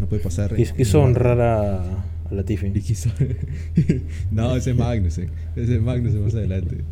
[0.00, 0.54] No puede pasar.
[0.54, 2.72] Quiso honrar a, a Latifi.
[2.74, 3.10] Y quiso...
[4.30, 5.28] no, ese es Magnussen.
[5.54, 6.84] Ese es Magnussen más adelante.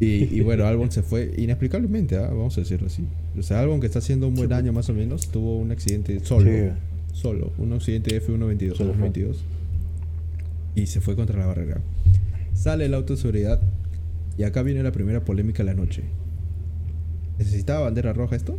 [0.00, 2.26] Y, y, bueno, Albon se fue inexplicablemente, ¿ah?
[2.28, 3.04] vamos a decirlo así.
[3.38, 6.20] O sea, Albon que está haciendo un buen año más o menos, tuvo un accidente
[6.24, 6.50] solo.
[7.12, 7.52] Solo.
[7.58, 8.98] Un accidente F122.
[8.98, 9.44] 22,
[10.74, 11.80] y se fue contra la barrera.
[12.54, 13.60] Sale el auto de seguridad
[14.36, 16.02] y acá viene la primera polémica de la noche.
[17.38, 18.58] ¿Necesitaba bandera roja esto?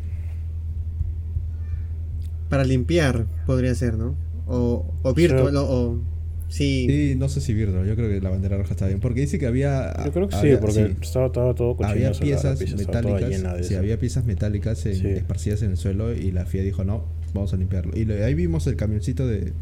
[2.50, 4.16] Para limpiar, podría ser, ¿no?
[4.48, 6.00] O, o virtual, o,
[6.48, 6.86] sí.
[6.88, 9.00] Sí, no sé si virtual, yo creo que la bandera roja está bien.
[9.00, 9.94] Porque dice que había.
[10.06, 11.88] Yo creo que sí, porque Estaba, todo cochino.
[11.88, 13.66] Había piezas metálicas.
[13.66, 17.58] Sí, había piezas metálicas esparcidas en el suelo y la FIA dijo no, vamos a
[17.58, 17.98] limpiarlo.
[17.98, 19.54] Y ahí vimos el camioncito de,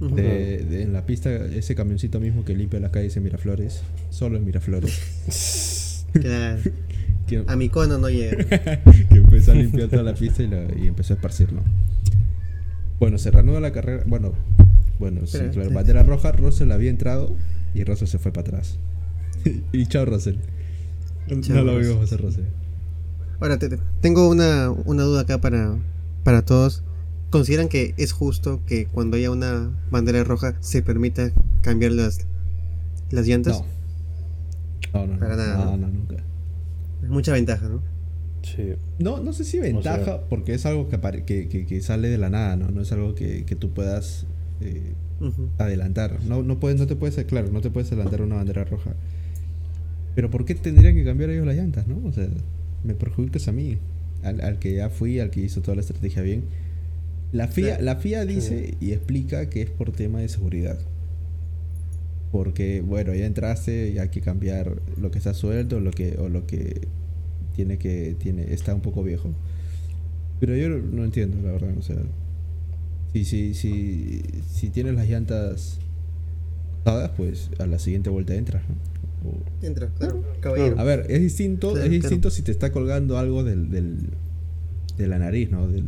[0.00, 4.44] de, en la pista, ese camioncito mismo que limpia la calle dice Miraflores, solo en
[4.44, 6.06] Miraflores.
[6.12, 6.60] Claro.
[7.46, 8.44] a mi cono no llega.
[8.82, 11.62] que empezó a limpiar toda la pista y, empezó a esparcirlo.
[12.98, 14.02] Bueno, se reanuda la carrera.
[14.06, 14.32] Bueno,
[14.98, 15.70] bueno, sí, claro.
[15.70, 17.34] Bandera roja, Russell había entrado
[17.74, 18.78] y Russell se fue para atrás.
[19.72, 20.36] y chao, Russell.
[21.28, 22.44] no lo vimos hacer Russell.
[23.40, 23.58] Ahora,
[24.00, 25.76] tengo una, una duda acá para,
[26.24, 26.82] para todos.
[27.30, 31.30] ¿Consideran que es justo que cuando haya una bandera roja se permita
[31.62, 32.26] cambiar las,
[33.10, 33.62] las llantas?
[34.92, 35.06] No.
[35.06, 35.64] No, no, Para nada.
[35.64, 36.16] No, no, nunca.
[37.02, 37.82] Es mucha ventaja, ¿no?
[38.42, 38.72] Sí.
[38.98, 42.56] No, no sé si ventaja, porque es algo que, que, que, sale de la nada,
[42.56, 42.70] ¿no?
[42.72, 44.26] No es algo que, que tú puedas
[44.60, 44.94] eh,
[45.58, 46.18] adelantar.
[46.24, 48.94] No, no, puedes, no te puedes, claro, no te puedes adelantar una bandera roja.
[50.16, 52.00] Pero ¿por qué tendrían que cambiar ellos las llantas, no?
[52.08, 52.26] O sea,
[52.82, 53.78] me perjudicas a mí,
[54.24, 56.42] al, al que ya fui, al que hizo toda la estrategia bien
[57.32, 60.78] la FIA, la FIA dice y explica que es por tema de seguridad.
[62.32, 66.28] Porque, bueno, ya entraste y hay que cambiar lo que está suelto lo que, o
[66.28, 66.88] lo que
[67.54, 68.16] tiene que.
[68.18, 69.30] tiene está un poco viejo.
[70.38, 71.76] Pero yo no entiendo, la verdad.
[71.78, 71.96] O sea,
[73.12, 75.78] si, si, si, si tienes las llantas
[76.84, 78.62] dadas, pues a la siguiente vuelta entras,
[79.60, 80.22] Entra, claro,
[80.78, 83.98] A ver, es distinto, es distinto si te está colgando algo del, del,
[84.96, 85.68] de la nariz, ¿no?
[85.68, 85.84] del,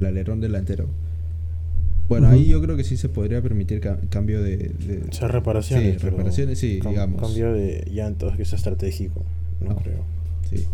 [0.00, 0.88] el alerón delantero.
[2.08, 5.94] Bueno, ahí yo creo que sí se podría permitir cambio de, O sea, reparaciones.
[5.94, 7.20] Sí, reparaciones, sí, digamos.
[7.20, 9.24] Cambio de llantos, que es estratégico.
[9.60, 10.04] No, creo.
[10.50, 10.66] Sí.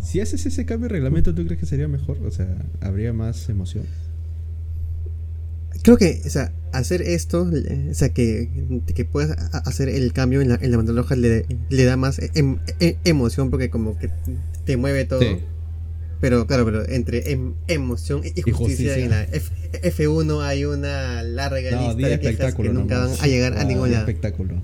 [0.00, 2.18] Si haces ese cambio de reglamento, ¿tú crees que sería mejor?
[2.24, 2.48] O sea,
[2.80, 3.84] ¿habría más emoción?
[5.82, 8.48] Creo que, o sea, hacer esto, o sea, que,
[8.94, 12.18] que puedas hacer el cambio en la, en la bandera roja le, le da más
[12.34, 14.10] em, e, emoción porque como que
[14.64, 15.20] te mueve todo.
[16.20, 19.22] Pero claro, pero entre em, emoción y justicia, en la
[19.82, 23.92] F 1 hay una larga lista de quejas que nunca van a llegar a ningún
[23.92, 24.06] lado.
[24.06, 24.60] espectáculo.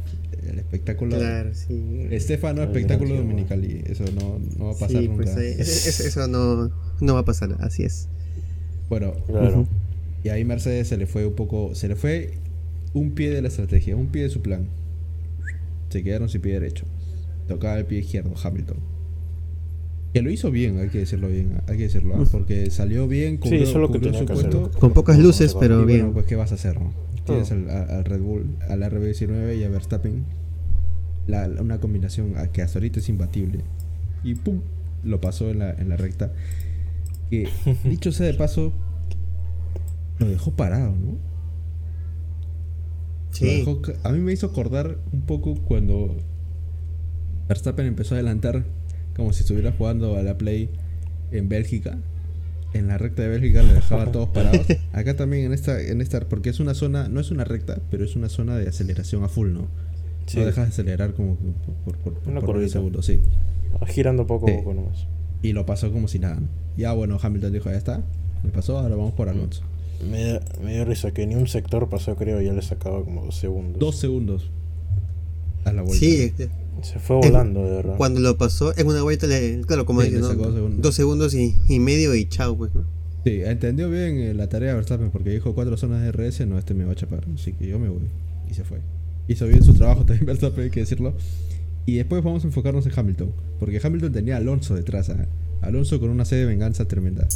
[0.49, 1.17] El espectáculo.
[1.17, 2.07] Claro, sí.
[2.11, 5.33] Estefano, espectáculo dominical y eso no, no va a pasar nunca.
[5.33, 8.09] Pues, eso no, no va a pasar, así es.
[8.88, 9.67] Bueno, claro.
[10.23, 12.35] y ahí Mercedes se le fue un poco, se le fue
[12.93, 14.69] un pie de la estrategia, un pie de su plan.
[15.88, 16.85] Se quedaron sin pie derecho.
[17.49, 18.93] Tocaba el pie izquierdo, Hamilton.
[20.14, 22.24] Que lo hizo bien, hay que decirlo bien, hay que decirlo, ¿ah?
[22.31, 24.70] porque salió bien, cumplió, sí, lo que su puesto.
[24.79, 26.12] Con pocas luces, pero bien.
[26.12, 26.81] pues ¿qué vas a hacer?
[26.81, 26.92] No?
[27.27, 30.24] Tienes al, Red Bull, al RB19 y a Verstappen,
[31.27, 33.64] la, una combinación que hasta ahorita es imbatible.
[34.22, 34.61] Y pum,
[35.03, 36.31] lo pasó en la, en la recta.
[37.29, 37.48] Que,
[37.85, 38.72] dicho sea de paso,
[40.20, 41.18] lo dejó parado, ¿no?
[43.33, 43.66] Sí.
[44.05, 46.14] a mí me hizo acordar un poco cuando
[47.48, 48.64] Verstappen empezó a adelantar
[49.16, 50.70] como si estuviera jugando a la Play
[51.31, 51.98] en Bélgica.
[52.72, 54.66] En la recta de Bélgica le dejaba a todos parados.
[54.92, 58.05] Acá también en esta, en esta, porque es una zona, no es una recta, pero
[58.05, 59.68] es una zona de aceleración a full, ¿no?
[60.35, 61.37] No dejas de acelerar como
[61.85, 63.20] por, por, por, un segundo, sí.
[63.87, 65.07] Girando poco a poco nomás.
[65.42, 66.40] Y lo pasó como si nada.
[66.77, 68.03] Ya bueno, Hamilton dijo, ya está.
[68.42, 69.62] Me pasó, ahora vamos por Alonso.
[70.11, 73.37] Me, me dio risa que ni un sector pasó, creo, ya le sacaba como dos
[73.37, 73.79] segundos.
[73.79, 74.50] Dos segundos.
[75.64, 76.05] A la vuelta.
[76.05, 76.48] Sí, este,
[76.85, 77.97] se fue volando, de verdad.
[77.97, 82.14] Cuando lo pasó, en una vuelta, le, claro, como dice, dos segundos y, y, medio
[82.14, 82.85] y chao, pues, ¿no?
[83.25, 86.75] Sí, entendió bien eh, la tarea Verstappen porque dijo cuatro zonas de RS, no, este
[86.75, 88.03] me va a chapar, así que yo me voy.
[88.51, 88.81] Y se fue.
[89.29, 91.14] Hizo bien su trabajo también Verstappen, hay que decirlo.
[91.87, 95.27] Y después vamos a enfocarnos en Hamilton, porque Hamilton tenía a Alonso detrás, ¿eh?
[95.62, 97.27] Alonso con una sede de venganza tremenda.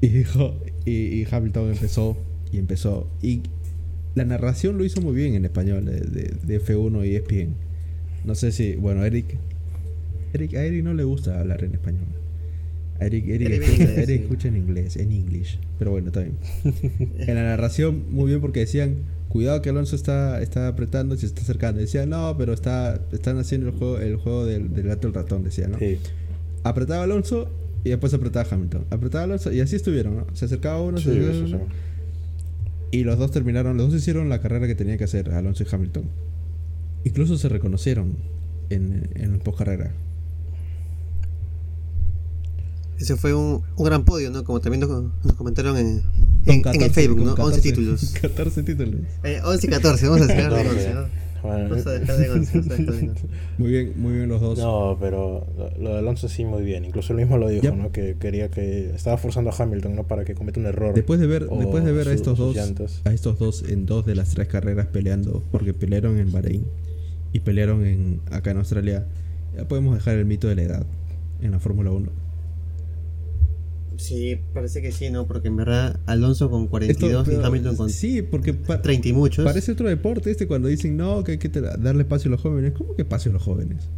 [0.00, 2.16] Y dijo, y, y Hamilton empezó,
[2.52, 3.08] y empezó.
[3.22, 3.42] Y
[4.14, 7.54] la narración lo hizo muy bien en español de, de, de F1 y ESPN.
[8.24, 9.36] No sé si, bueno, Eric,
[10.32, 12.06] Eric, a Eric no le gusta hablar en español.
[13.00, 13.62] A Eric, Eric,
[14.08, 15.58] escucha, en inglés, en English.
[15.78, 16.36] Pero bueno, está bien.
[17.18, 18.96] en la narración, muy bien porque decían,
[19.28, 21.80] cuidado que Alonso está, está apretando y se está acercando.
[21.80, 25.44] Decían, no, pero está, están haciendo el juego, el juego del, del gato el ratón,
[25.44, 25.78] decían, ¿no?
[26.62, 27.50] Apretaba Alonso
[27.84, 28.86] y después apretaba Hamilton.
[28.90, 30.26] Apretaba Alonso y así estuvieron, ¿no?
[30.32, 31.66] Se acercaba uno, se acercaba uno.
[32.90, 35.66] Y los dos terminaron, los dos hicieron la carrera que tenían que hacer, Alonso y
[35.70, 36.04] Hamilton.
[37.04, 38.16] Incluso se reconocieron
[38.70, 39.92] en, en post carrera.
[42.98, 44.44] Ese fue un, un, gran podio, ¿no?
[44.44, 46.02] Como también nos, comentaron en,
[46.46, 47.34] en, el Facebook, ¿no?
[47.34, 48.14] 11 títulos.
[48.22, 49.00] 14 títulos.
[49.24, 51.24] Eh, 11 y 14, vamos a dejar de 11, ¿no?
[51.42, 52.62] Vamos a dejar de 11,
[53.58, 54.58] Muy bien, muy bien los dos.
[54.58, 55.46] No, pero
[55.78, 56.86] lo de Alonso sí muy bien.
[56.86, 57.92] Incluso él mismo lo dijo, ¿no?
[57.92, 60.04] Que quería que estaba forzando a Hamilton, ¿no?
[60.04, 60.94] Para que cometa un error.
[60.94, 62.56] Después de ver, después de ver a estos dos,
[63.04, 66.64] a estos dos en dos de las tres carreras peleando, porque pelearon en Bahrein
[67.34, 69.04] y pelearon en, acá en Australia,
[69.56, 70.86] ya podemos dejar el mito de la edad
[71.42, 72.08] en la Fórmula 1.
[73.96, 75.26] Sí, parece que sí, ¿no?
[75.26, 79.44] Porque en verdad Alonso con 42 y Hamilton con sí, porque 30 y muchos.
[79.44, 82.72] Parece otro deporte este cuando dicen, no, que hay que darle espacio a los jóvenes.
[82.72, 83.88] ¿Cómo que espacio a los jóvenes?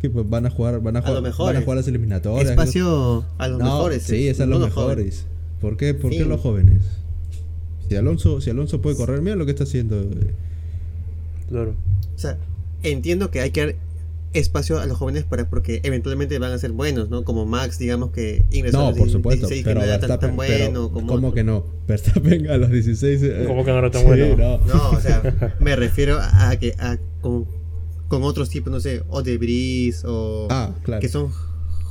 [0.00, 2.50] Que pues van a jugar, van a jugar, van a jugar las eliminatorias.
[2.50, 4.04] Espacio a los mejores.
[4.04, 5.26] Sí, es a los mejores.
[5.60, 6.82] ¿Por qué, ¿Por qué los jóvenes?
[7.88, 10.08] Si Alonso, si Alonso puede correr, mira lo que está haciendo.
[11.48, 11.74] Claro.
[12.14, 12.38] O sea,
[12.82, 13.74] entiendo que hay que dar
[14.32, 17.24] espacio a los jóvenes para porque eventualmente van a ser buenos, ¿no?
[17.24, 20.92] Como Max, digamos que ingresó no, a los por supuesto, pero no tan, tan bueno
[20.92, 21.64] como ¿Cómo que no?
[21.88, 24.36] Verstappen a los 16 eh, ¿Cómo que no era tan bueno?
[24.36, 24.58] No.
[24.58, 24.90] no.
[24.90, 27.46] o sea, me refiero a que a, con,
[28.08, 31.00] con, otros tipos, no sé, o de Brice o ah, claro.
[31.00, 31.32] que son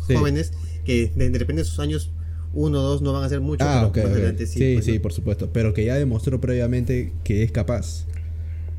[0.08, 0.54] jóvenes
[0.86, 2.12] que de, repente sus años
[2.54, 4.74] uno o dos no van a ser mucho, ah, pero okay, sí.
[4.74, 8.06] Pues, sí, por supuesto, pero que ya demostró previamente que es capaz.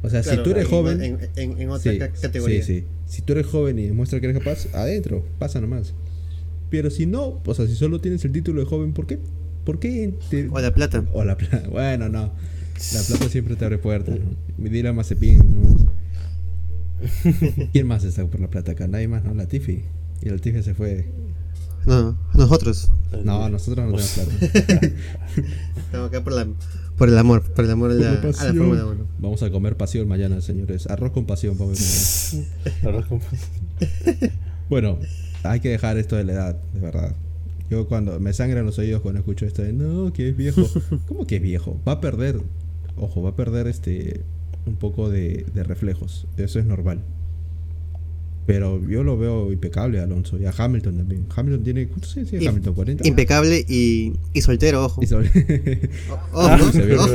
[0.03, 1.03] O sea, si tú eres joven.
[1.03, 2.63] En, en, en otra categoría.
[2.63, 2.85] Sí, sí.
[3.07, 5.95] Si tú eres joven y demuestras que eres capaz, adentro, pasa nomás.
[6.71, 9.19] Pero si no, o sea, si solo tienes el título de joven, ¿por qué?
[9.65, 10.15] ¿Por qué?
[10.51, 11.05] O la plata.
[11.13, 11.63] O la plata.
[11.71, 12.33] Bueno, no.
[12.95, 14.19] La plata siempre te abre puertas.
[14.19, 14.71] ¿no?
[14.71, 15.39] Dile a Mazepin.
[15.39, 15.93] ¿no?
[17.73, 18.87] ¿Quién más está por la plata acá?
[18.87, 19.35] Nadie más, ¿no?
[19.35, 19.85] La Tiffy.
[20.23, 21.07] Y la Tiffy se fue.
[21.87, 22.91] No, nosotros.
[23.25, 24.87] No, nosotros no tenemos plata.
[25.77, 26.47] Estamos acá por la
[27.01, 29.07] por el amor, por el amor a la, Fórmula 1.
[29.21, 30.87] Vamos a comer pasión mañana, señores.
[30.87, 31.81] Arroz con pasión, vamos
[32.85, 34.33] a Arroz con pasión.
[34.69, 34.99] bueno,
[35.43, 37.17] hay que dejar esto de la edad, de verdad.
[37.71, 40.69] Yo cuando me sangran los oídos cuando escucho esto de no, que es viejo.
[41.09, 41.81] ¿Cómo que es viejo?
[41.89, 42.43] Va a perder,
[42.99, 44.21] ojo, va a perder este
[44.67, 46.27] un poco de, de reflejos.
[46.37, 47.01] Eso es normal.
[48.53, 51.27] Pero yo lo veo impecable a Alonso y a Hamilton también.
[51.35, 51.87] Hamilton tiene.
[51.87, 52.75] ¿Cuántos años tiene Hamilton?
[52.75, 53.07] ¿40?
[53.07, 55.01] Impecable y, y soltero, ojo.
[56.35, 56.59] Ah,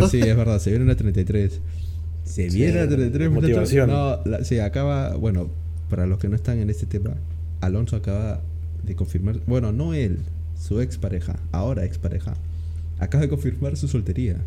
[0.10, 1.60] sí, es verdad, se viene a 33.
[2.24, 3.90] Se viene a 33, motivación.
[3.90, 5.18] No, sí, acaba.
[5.18, 5.50] Bueno,
[5.90, 7.16] para los que no están en este tema,
[7.60, 8.42] Alonso acaba
[8.84, 9.42] de confirmar.
[9.46, 10.20] Bueno, no él,
[10.58, 12.34] su expareja, ahora expareja,
[12.98, 14.38] acaba de confirmar su soltería.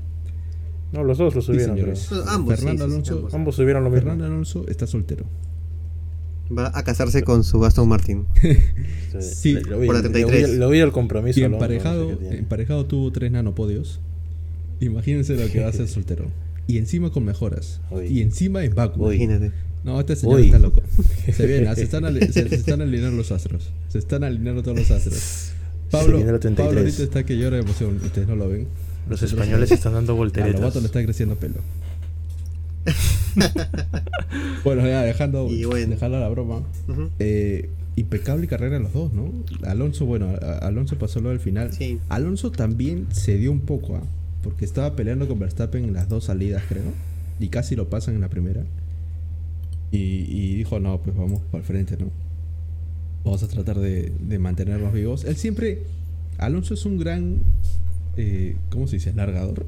[0.92, 1.76] No, los dos lo subieron.
[1.76, 2.10] señores.
[2.28, 4.04] Ambos, Fernando Alonso, ambos subieron lo mismo.
[4.04, 5.26] Fernando Alonso está soltero.
[6.56, 8.26] Va a casarse con su Aston Martin.
[9.20, 10.56] sí, lo, vi, por la 33.
[10.56, 11.40] Lo vi, el compromiso.
[11.40, 14.00] Y emparejado, emparejado tuvo tres nanopodios.
[14.80, 16.26] Imagínense lo que va a ser soltero.
[16.66, 17.80] Y encima con mejoras.
[18.08, 19.06] Y encima en Baku.
[19.06, 19.52] Imagínate.
[19.84, 20.82] No, este señor está loco.
[21.32, 23.70] Se viene, se están, se, están alineando los astros.
[23.88, 25.52] Se están alineando todos los astros.
[25.90, 26.18] Pablo,
[26.56, 27.98] Pablo ahorita está que llora de emoción.
[28.04, 28.66] Ustedes no lo ven.
[29.08, 30.56] Los españoles están dando volteretas.
[30.56, 31.60] A Lobato le está creciendo pelo.
[34.64, 36.62] bueno, ya dejando, dejando la broma.
[37.18, 39.32] Eh, impecable carrera los dos, ¿no?
[39.64, 41.70] Alonso, bueno, Alonso pasó lo del final.
[42.08, 44.02] Alonso también se dio un poco, ¿ah?
[44.42, 46.92] porque estaba peleando con Verstappen en las dos salidas, creo.
[47.40, 48.64] Y casi lo pasan en la primera.
[49.90, 52.10] Y, dijo, no, pues vamos para el frente, ¿no?
[53.24, 55.24] Vamos a tratar de, mantenernos vivos.
[55.24, 55.82] Él siempre...
[56.36, 57.38] Alonso es un gran...
[58.16, 59.12] Eh, ¿Cómo se dice?
[59.12, 59.66] Largador.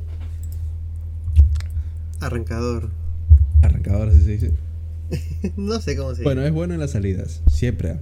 [2.20, 2.90] Arrancador.
[3.62, 4.52] Arrancador, así se dice.
[5.56, 6.24] no sé cómo se dice.
[6.24, 7.90] Bueno, es bueno en las salidas, siempre.
[7.90, 8.00] ¿ah?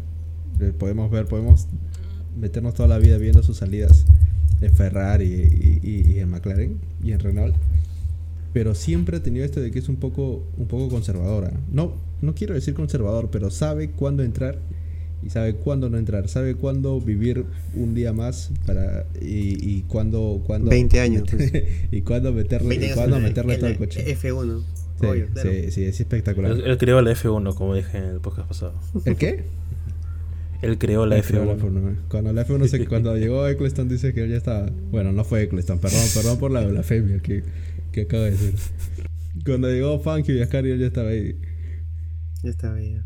[0.79, 1.66] Podemos ver, podemos
[2.38, 4.05] meternos toda la vida viendo sus salidas
[4.61, 7.55] en Ferrari y, en McLaren y en Renault.
[8.53, 11.53] Pero siempre ha tenido esto de que es un poco, un poco conservadora.
[11.71, 11.92] No,
[12.23, 14.59] no quiero decir conservador, pero sabe cuándo entrar
[15.23, 17.44] y sabe cuándo no entrar, sabe cuándo vivir
[17.75, 21.25] un día más para y, y cuándo, cuándo 20 años
[21.90, 24.16] y cuándo meterle, y cuándo meterle todo el coche.
[24.16, 24.62] F1.
[25.01, 26.53] Sí, sí, es espectacular.
[26.53, 28.75] Él, creó la F1, como dije en el podcast pasado.
[29.05, 29.45] ¿El qué?
[30.63, 31.97] Él creó la, F1.
[32.09, 34.69] Cuando la F1 se, cuando llegó Eccleston dice que él ya estaba.
[34.91, 37.45] Bueno, no fue Eccleston, perdón, perdón por la blasfemia que,
[37.93, 38.55] que acabo de decir.
[39.45, 41.39] Cuando llegó Funky y Ascari él ya estaba ahí.
[42.43, 43.01] Ya estaba ahí.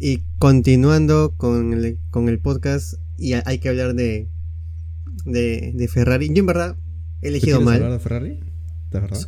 [0.00, 4.28] Y continuando con el, con el podcast, y hay que hablar de,
[5.24, 6.28] de, de Ferrari.
[6.28, 6.76] Yo en verdad
[7.22, 7.76] he elegido mal.
[7.76, 8.40] hablar de Ferrari?
[8.90, 9.20] ¿De verdad?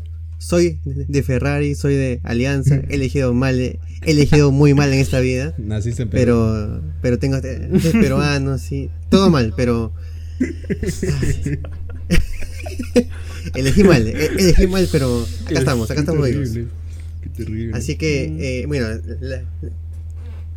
[0.42, 5.20] Soy de Ferrari, soy de Alianza, he elegido mal, he elegido muy mal en esta
[5.20, 5.55] vida.
[5.57, 7.40] Naciste en Pero, pero tengo
[7.92, 9.92] peruano, sí, todo mal, pero
[13.54, 16.67] elegí mal, e, elegí mal, pero acá estamos, acá estamos terrible,
[17.23, 17.79] Qué terrible.
[17.79, 18.88] Así que, eh, bueno,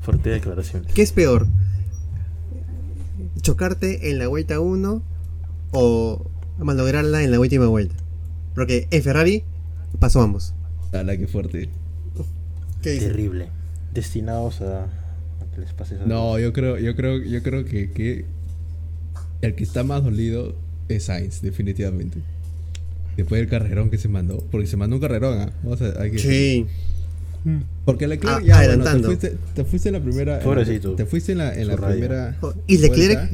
[0.02, 0.84] fuerte declaración.
[0.96, 1.48] ¿Qué es peor?
[3.42, 5.04] ¿Chocarte en la vuelta 1
[5.72, 7.94] o malograrla en la última vuelta?
[8.56, 9.44] Porque en Ferrari
[10.00, 10.54] Pasó ambos.
[10.92, 11.70] la que fuerte.
[12.82, 13.48] Terrible.
[13.94, 14.88] Destinados a,
[15.54, 16.06] que les pase eso.
[16.06, 18.26] No, yo creo, yo creo, yo creo que, que
[19.42, 20.56] el que está más dolido
[20.90, 22.20] es Sainz, definitivamente.
[23.18, 24.38] Después del carrerón que se mandó.
[24.52, 25.52] Porque se mandó un carrerón, ¿ah?
[25.64, 26.68] Vamos a, hay que sí.
[27.86, 29.10] Porque Leclerc ah, ya adelantando.
[29.10, 30.40] te, fuiste, te, fuiste, en la primera.
[30.40, 32.38] te fuiste en la, en la primera.
[32.66, 33.32] Y Leclerc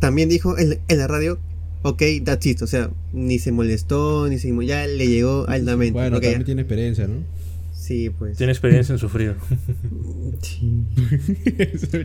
[0.00, 1.38] también dijo en, en la radio
[1.84, 2.62] ok, that's it.
[2.62, 5.92] O sea, ni se molestó, ni se ya le llegó altamente.
[5.92, 7.16] Bueno, también tiene experiencia, ¿no?
[7.72, 8.36] Sí, pues.
[8.36, 9.36] Tiene experiencia en sufrir.
[10.42, 10.84] Sí.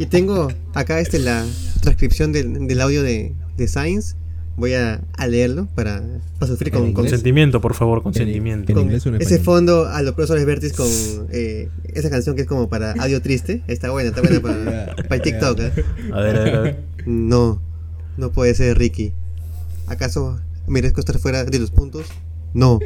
[0.00, 1.44] Y tengo acá este la
[1.80, 4.14] transcripción del, audio de, de Sainz.
[4.56, 6.02] Voy a, leerlo para,
[6.46, 8.72] sufrir con, consentimiento, por favor, consentimiento.
[8.74, 10.88] Con ese fondo a los profesores Vertis con
[11.30, 13.62] eh, esa canción que es como para audio triste.
[13.66, 15.58] Está buena, está buena para, para TikTok.
[15.60, 15.72] ¿eh?
[16.12, 16.84] A ver, a ver, a ver.
[17.06, 17.60] No,
[18.18, 19.14] no puede ser Ricky.
[19.86, 22.06] ¿Acaso merezco estar fuera de los puntos?
[22.52, 22.80] No,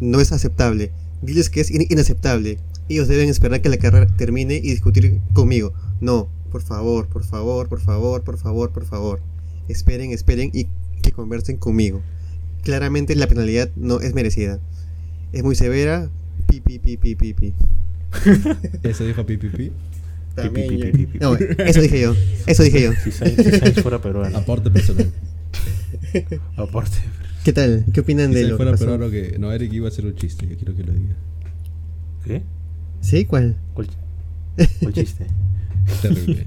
[0.00, 0.90] no es aceptable.
[1.22, 2.58] Diles que es inaceptable.
[2.88, 5.74] Ellos deben esperar que la carrera termine y discutir conmigo.
[6.00, 9.20] No, por favor, por favor, por favor, por favor, por favor.
[9.68, 10.66] Esperen, esperen y
[11.02, 12.00] que conversen conmigo.
[12.62, 14.60] Claramente la penalidad no es merecida.
[15.32, 16.08] Es muy severa.
[16.46, 17.54] Pi, pi, pi, pi, pi, pi.
[18.82, 19.72] ¿Eso dijo pi, pi, pi?
[21.20, 22.14] No, eso dije yo.
[22.46, 22.92] Eso dije yo.
[23.04, 24.36] Si Sainz fuera peruano.
[24.36, 25.10] Aporte personal.
[26.56, 26.96] Aporte.
[27.44, 27.84] ¿Qué tal?
[27.92, 29.36] ¿Qué opinan de lo fuera que peruano que...
[29.38, 30.46] No, Eric iba a hacer un chiste.
[30.46, 31.14] Yo quiero que lo diga.
[32.24, 32.42] ¿Qué?
[33.00, 33.24] ¿Sí?
[33.24, 33.56] ¿Cuál?
[33.74, 33.88] ¿Cuál,
[34.80, 35.26] cuál chiste?
[36.02, 36.44] Terrible.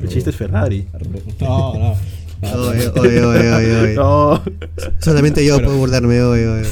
[0.00, 0.86] El chiste es Ferrari.
[1.40, 1.96] No, no.
[2.40, 4.42] Oye, oye, oye, oye, No.
[5.00, 6.64] Solamente yo puedo burlarme hoy,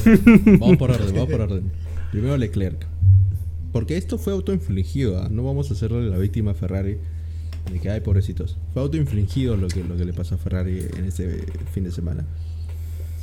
[0.61, 1.65] Vamos por orden, vamos por orden.
[2.13, 2.87] Primero Leclerc.
[3.77, 5.29] Porque esto fue autoinfligido, ¿ah?
[5.31, 6.97] no vamos a hacerle la víctima a Ferrari.
[7.71, 8.57] De que hay pobrecitos.
[8.73, 12.25] Fue autoinfligido lo que, lo que le pasó a Ferrari en este fin de semana.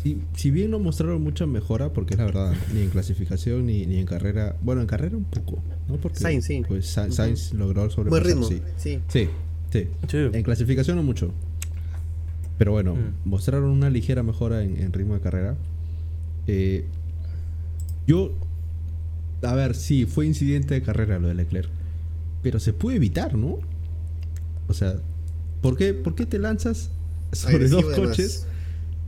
[0.04, 3.88] Si, si bien no mostraron mucha mejora, porque es la verdad, ni en clasificación ni,
[3.88, 4.56] ni en carrera.
[4.62, 5.96] Bueno, en carrera un poco, ¿no?
[5.98, 6.62] Porque, Sainz, sí.
[6.68, 8.10] Pues Sainz logró sobrepasar.
[8.10, 8.62] Buen ritmo, sí.
[9.08, 9.30] Sí,
[9.72, 9.88] sí.
[10.12, 11.32] En clasificación no mucho.
[12.60, 13.28] Pero bueno, mm.
[13.28, 15.56] mostraron una ligera mejora en, ritmo de carrera.
[16.46, 16.86] Eh,
[18.06, 18.34] yo,
[19.44, 21.70] a ver, sí, fue incidente de carrera lo de Leclerc.
[22.42, 23.60] Pero se puede evitar, ¿no?
[24.68, 24.96] O sea,
[25.62, 26.92] ¿por qué, ¿por qué te lanzas
[27.32, 28.48] sobre dos coches?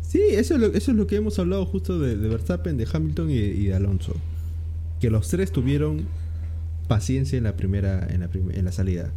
[0.01, 3.29] Sí, eso es, lo, eso es lo que hemos hablado justo de, Verstappen, de Hamilton
[3.29, 4.13] y, de Alonso.
[4.99, 6.05] Que los tres tuvieron
[6.88, 9.11] paciencia en la primera, en la, en la salida.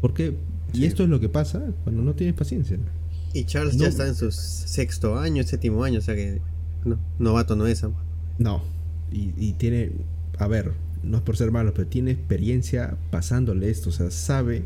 [0.00, 0.36] ¿Por qué?
[0.72, 2.78] Y esto es lo que pasa cuando no tienes paciencia.
[3.32, 6.40] Y Charles ya está en su sexto año, séptimo año, o sea que
[6.84, 7.84] no, novato no es.
[8.38, 8.62] No,
[9.12, 9.90] y, tiene,
[10.38, 14.64] a ver, no es por ser malo, pero tiene experiencia pasándole esto, o sea, sabe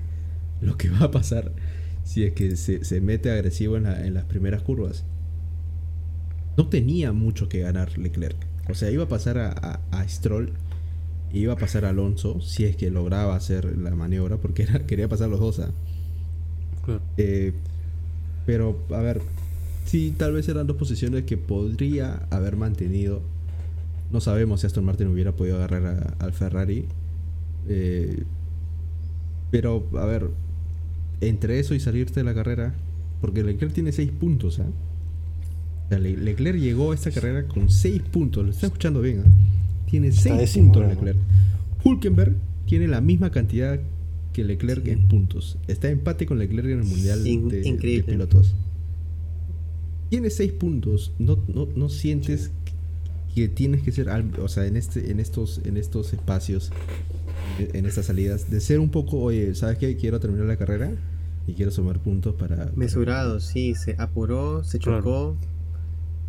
[0.61, 1.53] lo que va a pasar
[2.05, 5.05] si es que se, mete agresivo en, en, las primeras curvas.
[6.57, 8.37] No tenía mucho que ganar Leclerc.
[8.69, 10.53] O sea, iba a pasar a, a, Stroll
[11.33, 14.81] y iba a pasar a Alonso si es que lograba hacer la maniobra, porque era,
[14.87, 15.71] quería pasar los dos a.
[17.17, 17.53] Eh,
[18.47, 19.23] pero, a ver,
[19.87, 23.23] sí, tal vez eran dos posiciones que podría haber mantenido.
[24.15, 26.85] No sabemos si Aston Martin hubiera podido agarrar al Ferrari.
[27.69, 28.23] Eh,
[29.51, 30.29] pero, a ver,
[31.21, 32.75] entre eso y salirte de la carrera,
[33.21, 35.99] porque Leclerc tiene 6 puntos, ¿eh?
[35.99, 39.91] Leclerc llegó a esta carrera con 6 puntos, lo está escuchando bien, ¿eh?
[39.91, 41.19] Tiene 6 puntos Leclerc.
[41.83, 42.37] Hulkenberg
[42.67, 43.81] tiene la misma cantidad
[44.33, 45.59] que Leclerc en puntos.
[45.67, 48.55] Está empate con Leclerc en el Mundial de, Pilotos.
[50.09, 51.11] Tiene 6 puntos.
[51.19, 52.53] No, no, no sientes
[53.35, 56.71] que tienes que ser, o sea, en, este, en, estos, en estos espacios,
[57.59, 59.97] en estas salidas, de ser un poco, oye, ¿sabes qué?
[59.97, 60.93] Quiero terminar la carrera
[61.47, 62.71] y quiero sumar puntos para...
[62.77, 65.37] Mesurado, sí, se apuró, se chocó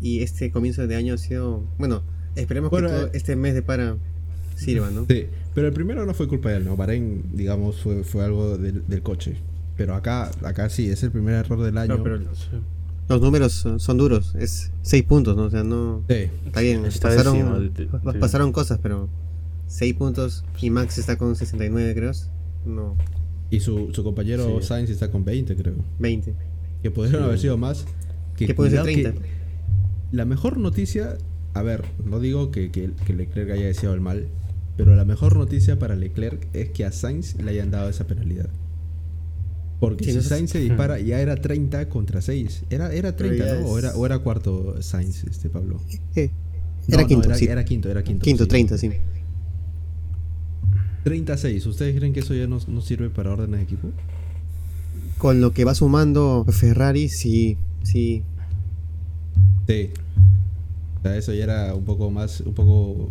[0.00, 2.02] y este comienzo de año ha sido, bueno,
[2.34, 3.96] esperemos que todo eh, este mes de para
[4.56, 5.06] sirva, ¿no?
[5.08, 6.76] Sí, pero el primero no fue culpa de él, ¿no?
[6.76, 9.36] Bahrein, digamos, fue, fue algo del, coche.
[9.76, 12.02] Pero acá, acá sí, es el primer error del año.
[12.02, 12.18] pero,
[13.08, 15.44] Los números son, duros, es 6 puntos, ¿no?
[15.44, 16.02] O sea, no...
[16.08, 16.28] Sí.
[16.44, 17.72] Está bien, pasaron,
[18.18, 19.08] pasaron cosas, pero
[19.68, 22.12] 6 puntos y Max está con 69, creo.
[22.64, 22.96] No.
[23.50, 25.74] Y su, su compañero Sainz está con 20, creo.
[25.98, 26.34] 20.
[26.82, 27.86] Que podrían haber sido más.
[28.36, 29.14] Que, puede ser 30.
[30.12, 31.16] la mejor noticia,
[31.54, 34.28] a ver, no digo que, que, que Leclerc haya deseado el mal,
[34.76, 38.48] pero la mejor noticia para Leclerc es que a Sainz le hayan dado esa penalidad.
[39.80, 42.64] Porque si Sainz se dispara, ya era 30 contra 6.
[42.70, 43.66] Era, era 30, ¿no?
[43.66, 45.80] O, era, o era cuarto Sainz, este Pablo.
[46.14, 47.44] era, quinto, era, sí.
[47.44, 48.24] era quinto, era quinto.
[48.24, 48.90] Quinto, 30, sí.
[51.04, 51.66] 36.
[51.66, 53.88] ¿Ustedes creen que eso ya no, no sirve para órdenes de equipo?
[55.18, 58.22] Con lo que va sumando Ferrari, sí, sí.
[59.66, 59.90] Sí.
[60.98, 63.10] O sea, eso ya era un poco más, un poco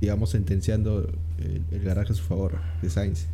[0.00, 1.08] digamos, sentenciando
[1.38, 3.26] el, garaje a su favor de Sainz.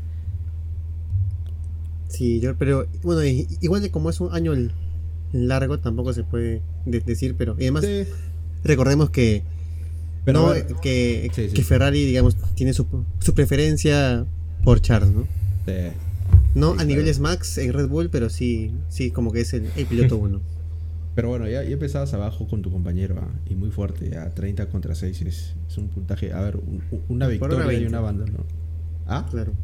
[2.09, 3.23] Sí, yo, pero bueno,
[3.61, 4.53] igual de como es un año
[5.33, 7.85] largo, tampoco se puede decir, pero además
[8.65, 9.43] recordemos que,
[10.25, 12.87] pero, que, que, Ferrari, digamos, tiene su,
[13.19, 14.25] su preferencia
[14.65, 15.27] por Charles, ¿no?
[15.67, 15.73] Sí.
[16.55, 19.87] No a niveles max en Red Bull, pero sí, sí, como que es el, el
[19.87, 20.41] piloto uno.
[21.17, 23.29] Pero bueno, ya, ya empezabas abajo con tu compañero ¿ah?
[23.49, 26.33] y muy fuerte, a 30 contra 6 es, un puntaje.
[26.35, 26.59] A ver,
[27.09, 28.45] una victoria y una banda, ¿no?
[29.07, 29.27] ¿Ah?
[29.31, 29.55] Claro.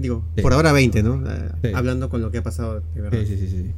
[0.00, 1.22] Digo, por ahora 20, ¿no?
[1.26, 3.20] Ah, hablando con lo que ha pasado, de verdad.
[3.20, 3.48] Sí, sí, sí.
[3.48, 3.70] sí.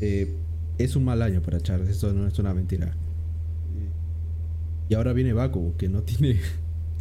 [0.00, 0.34] Eh,
[0.78, 2.94] es un mal año para Charles, eso no es una mentira.
[4.88, 6.40] Y ahora viene Baku, que no tiene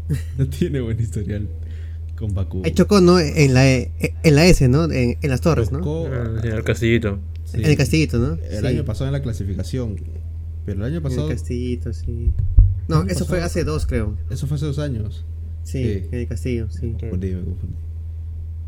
[0.37, 1.47] no tiene buen historial
[2.17, 2.61] con Baku.
[2.63, 3.19] Ahí chocó, ¿no?
[3.19, 4.91] En la, en la S, ¿no?
[4.91, 6.07] En, las torres, ¿no?
[6.07, 7.19] En el castillito.
[7.53, 8.37] En el castillito, ¿no?
[8.49, 9.95] El año pasado en la clasificación.
[10.65, 11.25] Pero el año pasado.
[11.25, 12.31] En el castillito, sí.
[12.87, 14.17] No, eso fue hace dos, creo.
[14.29, 15.25] Eso fue hace dos años.
[15.63, 16.95] Sí, en el castillo, sí.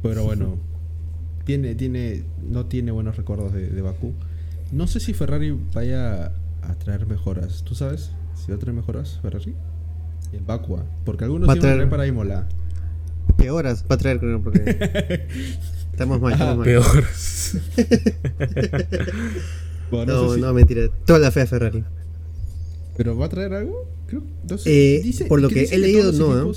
[0.09, 0.57] Pero bueno,
[1.45, 4.13] tiene, tiene, no tiene buenos recuerdos de, de Bakú.
[4.71, 6.31] No sé si Ferrari vaya
[6.61, 7.63] a traer mejoras.
[7.63, 9.55] ¿Tú sabes si va a traer mejoras Ferrari?
[10.33, 10.85] En Bakua.
[11.05, 12.47] Porque algunos iban a traer para Imola.
[13.37, 14.59] Peoras va a traer, creo, porque.
[15.91, 16.65] estamos mal, estamos mal.
[16.65, 17.57] Peoras.
[19.91, 20.89] no, no, mentira.
[21.05, 21.83] Toda la fe a Ferrari.
[22.97, 23.89] ¿Pero va a traer algo?
[24.07, 24.97] Creo, no sé.
[24.97, 26.51] eh, por lo que he leído, no.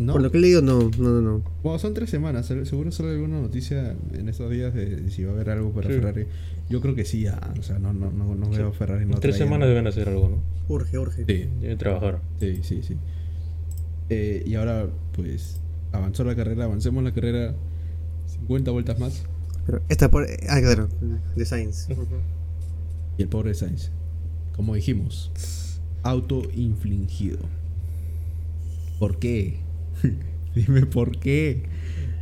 [0.00, 0.14] ¿No?
[0.14, 1.42] Por lo que he leído, no, no, no.
[1.62, 2.46] Bueno, son tres semanas.
[2.46, 6.26] Seguro sale alguna noticia en estos días de, si va a haber algo para Ferrari.
[6.70, 9.04] Yo creo que sí, ah, o sea, no, no, no, no veo Ferrari.
[9.04, 10.42] No tres semanas deben hacer algo, ¿no?
[10.74, 11.24] Urge, urge.
[11.26, 11.48] Sí.
[11.60, 12.20] Deben trabajar.
[12.40, 12.96] Sí, sí, sí.
[14.08, 15.60] Eh, y ahora, pues,
[15.92, 17.54] avanzó la carrera, avancemos la carrera
[18.26, 19.22] 50 vueltas más.
[19.66, 20.26] Pero esta por.
[20.48, 20.88] Ah, claro,
[21.36, 21.88] de Sainz.
[23.18, 23.90] Y el pobre Sainz.
[24.56, 25.30] Como dijimos,
[26.02, 27.38] auto infligido.
[28.98, 29.60] ¿Por qué?
[30.54, 31.64] Dime por qué.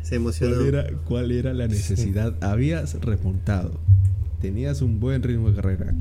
[0.02, 0.56] Se emocionó.
[0.56, 2.36] ¿Cuál era, cuál era la necesidad?
[2.42, 3.78] Habías remontado.
[4.40, 5.94] Tenías un buen ritmo de carrera.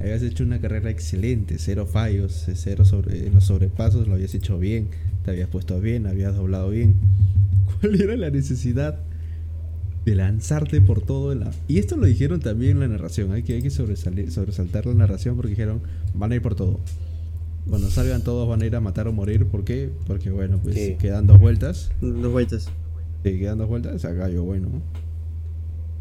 [0.00, 4.88] Habías hecho una carrera excelente, cero fallos, cero sobre, los sobrepasos, lo habías hecho bien,
[5.24, 6.96] te habías puesto bien, habías doblado bien.
[7.80, 8.98] ¿Cuál era la necesidad
[10.04, 11.44] de lanzarte por todo el...
[11.68, 15.36] Y esto lo dijeron también en la narración, hay que, hay que sobresaltar la narración
[15.36, 15.80] porque dijeron,
[16.12, 16.80] van a ir por todo.
[17.68, 19.90] Cuando salgan todos van a ir a matar o morir, ¿por qué?
[20.06, 21.90] Porque bueno, pues quedan dos vueltas.
[22.00, 22.68] Dos vueltas.
[23.22, 24.68] Sí, quedan dos vueltas, acá yo bueno.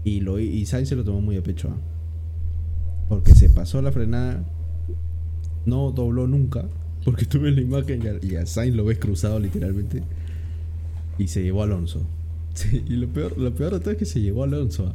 [0.04, 1.70] Y, lo, y Sainz se lo tomó muy a pecho.
[1.70, 1.78] ¿ah?
[3.08, 4.44] Porque se pasó la frenada,
[5.66, 6.66] no dobló nunca,
[7.06, 10.04] porque tuve la imagen y a, Sainz lo ves cruzado literalmente.
[11.18, 12.02] Y se llevó a Alonso.
[12.74, 14.88] y lo peor, lo peor de todo es que se llevó a Alonso.
[14.88, 14.94] ¿ah?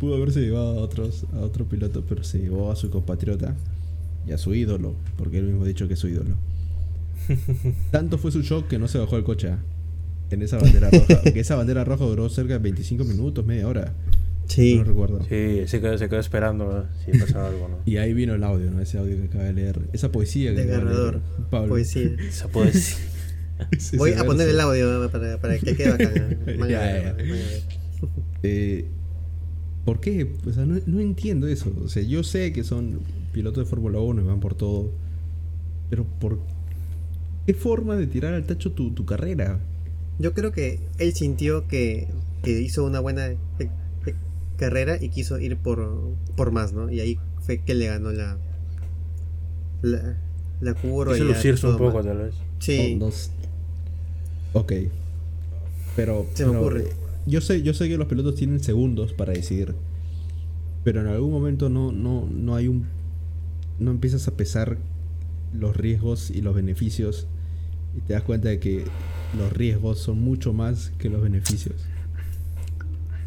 [0.00, 3.54] Pudo haberse llevado a otros, a otro piloto, pero se llevó a su compatriota
[4.26, 6.36] y a su ídolo, porque él mismo ha dicho que es su ídolo.
[7.90, 9.58] Tanto fue su shock que no se bajó el coche ¿ah?
[10.30, 11.22] en esa bandera roja.
[11.32, 13.94] que esa bandera roja duró cerca de 25 minutos, media hora.
[14.46, 14.76] Sí.
[14.76, 15.20] No recuerdo.
[15.28, 17.78] Sí, se quedó, se quedó esperando si pasaba algo, ¿no?
[17.86, 18.80] Y ahí vino el audio, ¿no?
[18.80, 19.80] Ese audio que acaba de leer.
[19.92, 21.20] Esa poesía que de
[21.50, 21.68] Pablo.
[21.68, 22.10] Poesía.
[22.28, 22.98] Esa poesía.
[23.96, 26.12] Voy a poner el audio para, para que quede acá.
[26.68, 27.16] ya,
[28.42, 28.86] eh,
[29.84, 30.32] ¿Por qué?
[30.46, 31.72] O sea, no, no, entiendo eso.
[31.84, 33.00] O sea, yo sé que son
[33.32, 34.90] pilotos de Fórmula 1 y van por todo.
[35.90, 36.38] Pero ¿por
[37.46, 39.58] qué forma de tirar al tacho tu, tu carrera?
[40.18, 42.08] Yo creo que él sintió que,
[42.42, 43.30] que hizo una buena
[44.56, 46.90] carrera y quiso ir por, por más, ¿no?
[46.90, 48.38] Y ahí fue que le ganó la
[49.82, 50.16] la,
[50.60, 51.12] la curva.
[51.12, 52.34] Quiso lucirse un poco, tal vez.
[52.60, 52.98] Sí.
[54.52, 54.72] Ok.
[55.96, 56.26] Pero.
[56.34, 56.86] Se me ocurre.
[57.26, 59.74] Yo sé, yo sé que los pilotos tienen segundos para decidir.
[60.84, 62.86] Pero en algún momento no, no, no hay un.
[63.82, 64.78] No empiezas a pesar
[65.52, 67.26] los riesgos y los beneficios.
[67.96, 68.84] Y te das cuenta de que
[69.36, 71.74] los riesgos son mucho más que los beneficios.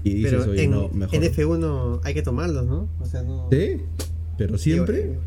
[0.04, 1.16] Y dices, pero en, no, mejor.
[1.16, 2.88] En F1 hay que tomarlos, ¿no?
[3.00, 3.50] O sea, no.
[3.52, 3.82] Sí,
[4.38, 5.18] pero siempre.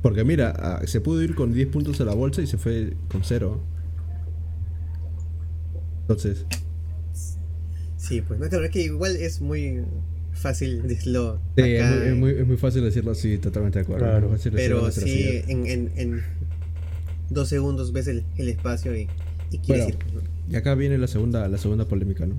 [0.00, 2.96] Porque mira, ah, se pudo ir con 10 puntos a la bolsa y se fue
[3.10, 3.60] con 0.
[6.02, 6.46] Entonces.
[7.96, 9.84] Sí, pues no, claro, es que igual es muy
[10.42, 11.40] fácil decirlo.
[11.56, 14.04] Sí, es, muy, es, muy, fácil decirlo así, totalmente de acuerdo.
[14.04, 14.36] Claro.
[14.52, 16.22] pero sí, en, en, en,
[17.30, 19.08] dos segundos ves el, el espacio y,
[19.50, 19.98] y quieres ir.
[20.12, 22.34] Pues, y acá viene la segunda, la segunda polémica, ¿no?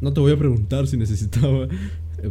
[0.00, 1.68] No te voy a preguntar si necesitaba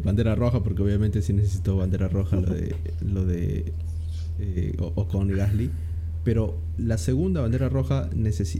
[0.03, 3.74] bandera roja, porque obviamente sí necesitó bandera roja lo de, lo de
[4.39, 5.72] eh, Ocon y Gasly.
[6.24, 8.09] Pero la segunda bandera roja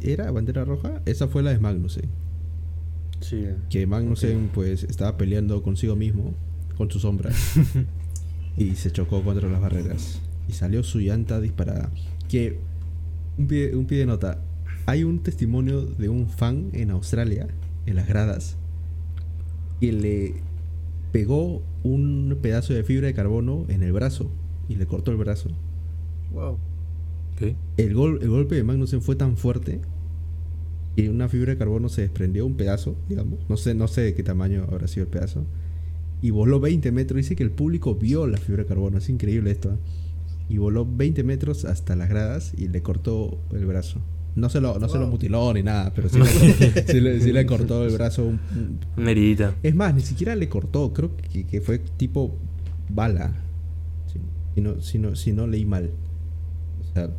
[0.04, 1.02] ¿era bandera roja?
[1.06, 2.10] Esa fue la de Magnussen.
[3.22, 3.46] Sí.
[3.70, 6.34] Que Magnussen pues estaba peleando consigo mismo,
[6.78, 7.32] con su sombra.
[8.58, 10.22] y se chocó contra las barreras.
[10.48, 11.92] Y salió su llanta disparada.
[12.30, 12.60] Que,
[13.38, 14.42] un pie, un pie de nota,
[14.86, 17.48] hay un testimonio de un fan en Australia,
[17.86, 18.58] en las gradas,
[19.80, 20.36] y le
[21.12, 24.30] pegó un pedazo de fibra de carbono en el brazo
[24.68, 25.50] y le cortó el brazo.
[26.34, 26.58] Wow.
[27.78, 29.82] El, gol, el golpe de Magnussen fue tan fuerte
[30.96, 33.40] que una fibra de carbono se desprendió un pedazo, digamos.
[33.50, 35.46] No sé, no sé de qué tamaño habrá sido el pedazo.
[36.22, 37.18] Y voló 20 metros.
[37.18, 38.98] Dice que el público vio la fibra de carbono.
[38.98, 39.74] Es increíble esto.
[39.74, 39.78] ¿eh?
[40.50, 44.00] Y voló 20 metros hasta las gradas y le cortó el brazo.
[44.36, 46.20] No se lo, no se lo mutiló ni nada, pero sí,
[47.00, 48.26] le, sí, le, cortó el brazo.
[48.26, 48.40] Un,
[48.98, 49.56] Una heridita.
[49.64, 52.36] Es más, ni siquiera le cortó, creo que, que fue tipo
[52.90, 53.34] bala.
[54.54, 55.92] Si, no, si, no, si no leí mal.
[56.82, 57.10] O sea,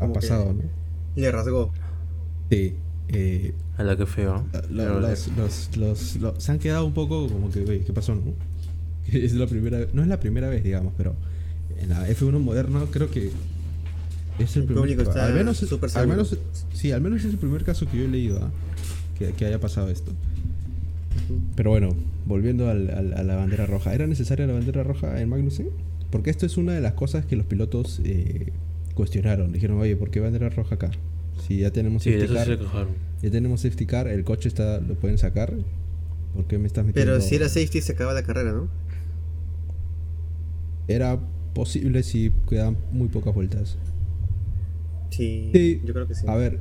[0.00, 0.62] ha pasado, ¿no?
[1.14, 1.72] Le rasgó.
[2.50, 2.74] Sí.
[3.08, 4.44] Eh, a la que feo.
[4.70, 5.28] Los,
[5.76, 8.14] los, los, se han quedado un poco como que, ¿qué pasó?
[8.14, 8.22] No?
[9.12, 11.14] Es la primera, no es la primera vez, digamos, pero
[11.80, 13.30] en la F1 moderno creo que
[14.38, 15.20] es el, primer caso.
[15.20, 16.36] Al menos, al menos,
[16.74, 18.50] sí, al menos es el primer caso que yo he leído ¿ah?
[19.18, 20.12] que, haya pasado esto.
[21.54, 21.90] Pero bueno,
[22.26, 23.94] volviendo al, a la bandera roja.
[23.94, 25.68] ¿Era necesaria la bandera roja en Magnussen?
[26.10, 28.52] Porque esto es una de las cosas que los pilotos eh,
[28.94, 29.52] cuestionaron.
[29.52, 30.90] Dijeron, oye, ¿por qué bandera roja acá?
[31.46, 32.88] Si ya tenemos sí, safety car,
[33.22, 35.54] ya tenemos safety car, el coche está lo pueden sacar.
[36.34, 37.12] ¿Por qué me estás metiendo?
[37.12, 38.68] Pero si era safety se acaba la carrera, ¿no?
[40.88, 41.18] Era
[41.54, 43.78] posible si quedan muy pocas vueltas.
[45.10, 46.26] Sí, yo creo que sí.
[46.28, 46.60] A ver,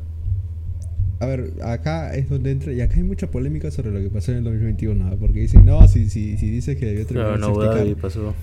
[1.20, 4.32] a ver, acá es donde entra, y acá hay mucha polémica sobre lo que pasó
[4.32, 7.62] en el 2021, porque dicen, no, si, si, si dices que debió terminar no, Abu
[7.62, 8.34] Dhabi pasó.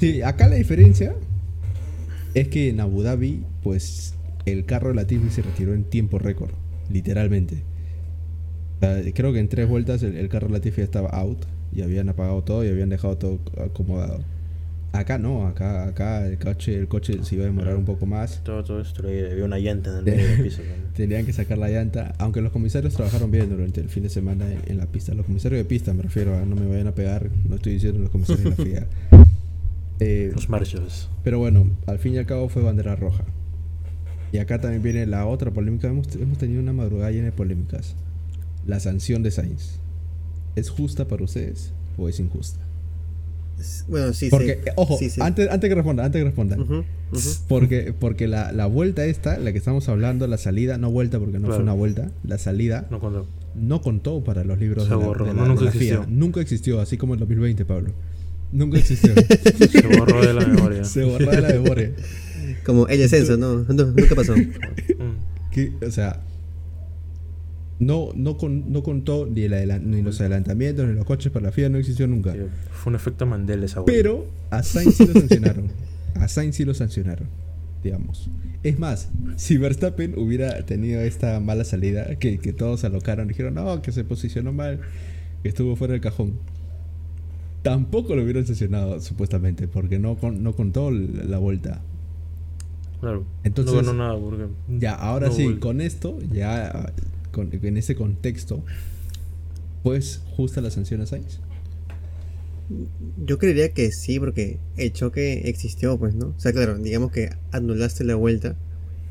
[0.00, 1.14] Sí, acá la diferencia
[2.34, 4.14] es que en Abu Dhabi, pues,
[4.52, 6.52] el carro de Latifi se retiró en tiempo récord,
[6.90, 7.62] literalmente.
[9.14, 12.64] creo que en tres vueltas el, el carro Latifi estaba out, y habían apagado todo
[12.64, 14.20] y habían dejado todo acomodado.
[14.92, 18.42] Acá no, acá, acá el coche, el coche se iba a demorar un poco más.
[18.42, 20.62] Todo, todo destruido, había una llanta en el medio del piso.
[20.96, 24.46] Tenían que sacar la llanta, aunque los comisarios trabajaron bien durante el fin de semana
[24.66, 25.12] en, la pista.
[25.14, 28.00] Los comisarios de pista me refiero, a, no me vayan a pegar, no estoy diciendo
[28.00, 28.86] los comisarios de la FIA.
[30.00, 31.10] Eh, los marchos.
[31.22, 33.24] Pero bueno, al fin y al cabo fue bandera roja.
[34.32, 35.88] Y acá también viene la otra polémica.
[35.88, 37.94] Hemos, hemos tenido una madrugada llena de polémicas.
[38.66, 39.78] La sanción de Sainz.
[40.56, 42.60] ¿Es justa para ustedes o es injusta?
[43.88, 46.56] Bueno, sí, porque, Ojo, Antes, antes que responda, antes que responda.
[47.48, 51.38] Porque, porque la, la, vuelta esta, la que estamos hablando, la salida, no vuelta porque
[51.38, 53.26] no fue una vuelta, la salida no contó,
[53.56, 56.06] no contó para los libros de la, nunca existió.
[56.08, 57.92] Nunca existió, así como en 2020, Pablo.
[58.52, 59.12] Nunca existió.
[59.14, 60.84] Se borró de la memoria.
[60.84, 61.92] Se borró de la memoria.
[62.64, 64.34] Como el descenso, no, nunca pasó.
[65.86, 66.20] o sea,
[67.78, 71.52] no, no, con, no contó ni, el ni los adelantamientos, ni los coches para la
[71.52, 72.34] FIA, no existió nunca.
[72.72, 75.68] fue un efecto Mandela esa Pero a Sainz sí lo sancionaron.
[76.14, 77.28] A Sainz sí lo sancionaron,
[77.82, 78.28] digamos.
[78.64, 83.80] Es más, si Verstappen hubiera tenido esta mala salida, que, que todos alocaron, dijeron, no,
[83.82, 84.80] que se posicionó mal,
[85.42, 86.32] que estuvo fuera del cajón.
[87.62, 91.82] Tampoco lo hubieran sancionado, supuestamente, porque no, no contó la vuelta.
[93.00, 93.24] Claro.
[93.44, 96.92] Entonces, no ganó nada porque Ya, ahora sí, con esto, ya
[97.42, 98.64] en ese contexto,
[99.82, 101.40] pues justa la sanción a Sainz?
[103.24, 106.28] Yo creería que sí, porque el choque existió, pues, ¿no?
[106.36, 108.56] O sea, claro, digamos que anulaste la vuelta,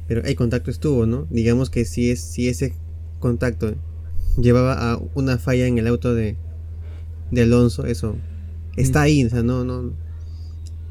[0.07, 1.25] pero el contacto estuvo, ¿no?
[1.29, 2.73] Digamos que si, es, si ese
[3.19, 3.73] contacto
[4.39, 6.35] llevaba a una falla en el auto de,
[7.31, 8.15] de Alonso, eso
[8.75, 9.93] está ahí, o sea, no, no,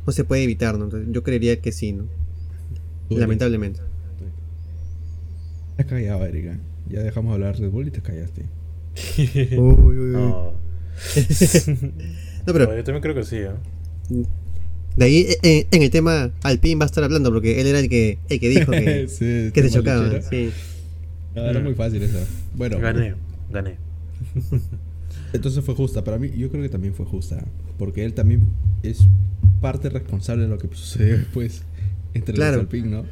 [0.07, 0.87] no se puede evitar, ¿no?
[0.87, 2.07] Entonces, yo creería que sí, ¿no?
[3.11, 3.81] Lamentablemente.
[5.79, 6.59] Está callado, Erika.
[6.89, 8.47] Ya dejamos de hablar de Bull y te callaste.
[9.57, 10.53] uy, uy, No.
[12.47, 12.77] no, pero.
[12.77, 13.51] yo también creo que sí, ¿eh?
[14.97, 17.81] De ahí eh, eh, en el tema Alpine va a estar hablando porque él era
[17.81, 19.07] el que, el que dijo que,
[19.53, 20.23] que se chocaba.
[20.23, 20.51] Sí.
[21.35, 22.19] No, era muy fácil eso.
[22.55, 22.79] Bueno.
[22.79, 23.15] Gané,
[23.51, 23.77] gané.
[25.35, 26.03] Entonces fue justa.
[26.03, 27.45] Para mí, yo creo que también fue justa.
[27.79, 28.41] Porque él también
[28.83, 29.07] es
[29.61, 31.63] parte responsable de lo que sucedió después
[32.17, 32.57] entre claro.
[32.57, 33.05] los Alpine, ¿no?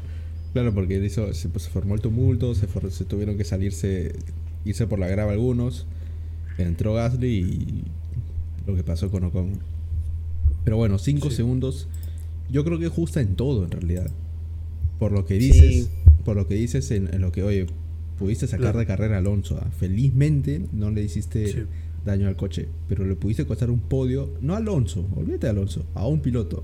[0.52, 4.14] Claro, porque hizo, se, pues, formó el tumulto, se, se, tuvieron que salirse,
[4.64, 5.86] irse por la grava algunos.
[6.59, 7.84] Entró Gasly y
[8.66, 9.59] lo que pasó con Ocon.
[10.64, 11.88] Pero bueno, 5 segundos.
[12.50, 14.11] Yo creo que es justa en todo, en realidad.
[14.98, 15.90] Por lo que dices,
[16.24, 17.66] por lo que dices en, lo que, oye,
[18.18, 19.59] pudiste sacar de carrera a Alonso.
[19.61, 19.70] ¿ah?
[19.78, 21.66] Felizmente no le hiciste
[22.05, 25.84] daño al coche, pero le pudiste costar un podio, no a Alonso, olvídate de Alonso,
[25.94, 26.62] a un piloto.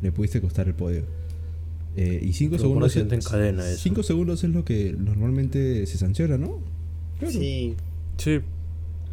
[0.00, 1.04] Le pudiste costar el podio.
[1.96, 2.96] Eh, y 5 segundos.
[2.96, 6.58] en cadena 5 segundos es lo que normalmente se sanciona, ¿no?
[7.28, 7.74] Sí.
[8.16, 8.40] Sí.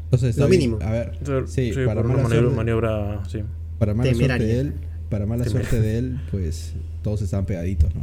[0.05, 0.79] Entonces, lo mínimo.
[0.81, 3.39] A ver, sí, para mala maniobra, sí.
[3.77, 4.73] Para mala suerte de él,
[5.09, 6.73] para mala suerte de él, pues
[7.03, 8.01] todos estaban pegaditos, ¿no?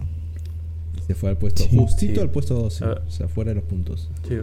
[1.06, 3.02] Se fue al puesto, justito al puesto 12, ah.
[3.06, 4.10] o sea, fuera de los puntos.
[4.28, 4.36] Sí.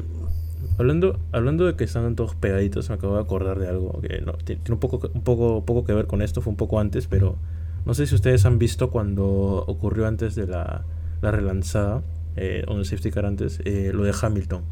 [0.77, 4.33] Hablando, hablando de que están todos pegaditos, me acabo de acordar de algo que no,
[4.33, 7.37] tiene un poco, un poco, poco que ver con esto, fue un poco antes, pero
[7.85, 9.25] no sé si ustedes han visto cuando
[9.67, 10.85] ocurrió antes de la,
[11.21, 12.03] la relanzada,
[12.35, 14.63] eh, o el safety car antes, eh, lo de Hamilton.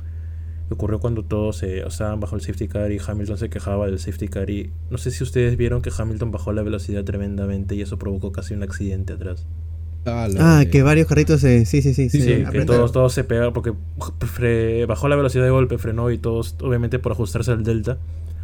[0.70, 4.30] Ocurrió cuando todos eh, estaban bajo el safety car y Hamilton se quejaba del safety
[4.30, 4.50] car.
[4.50, 8.32] Y no sé si ustedes vieron que Hamilton bajó la velocidad tremendamente y eso provocó
[8.32, 9.46] casi un accidente atrás.
[10.06, 11.66] Ah, ah que varios carritos se.
[11.66, 12.10] Sí, sí, sí.
[12.10, 13.74] Sí, que todos, todos se pegaron porque
[14.88, 17.98] bajó la velocidad de golpe, frenó y todos, obviamente por ajustarse al delta,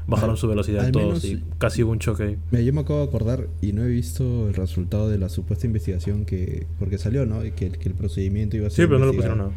[0.07, 2.37] bajaron su velocidad todos y casi hubo un choque.
[2.51, 5.67] Me, yo me acabo de acordar y no he visto el resultado de la supuesta
[5.67, 6.65] investigación que.
[6.79, 7.45] Porque salió, ¿no?
[7.45, 8.85] Y que, que el procedimiento iba a ser.
[8.85, 9.51] Sí, pero no lo pusieron nada.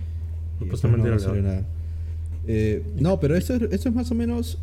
[0.58, 1.66] Supuestamente no, no, nada.
[2.46, 4.58] Eh, no, pero esto, esto es más o menos.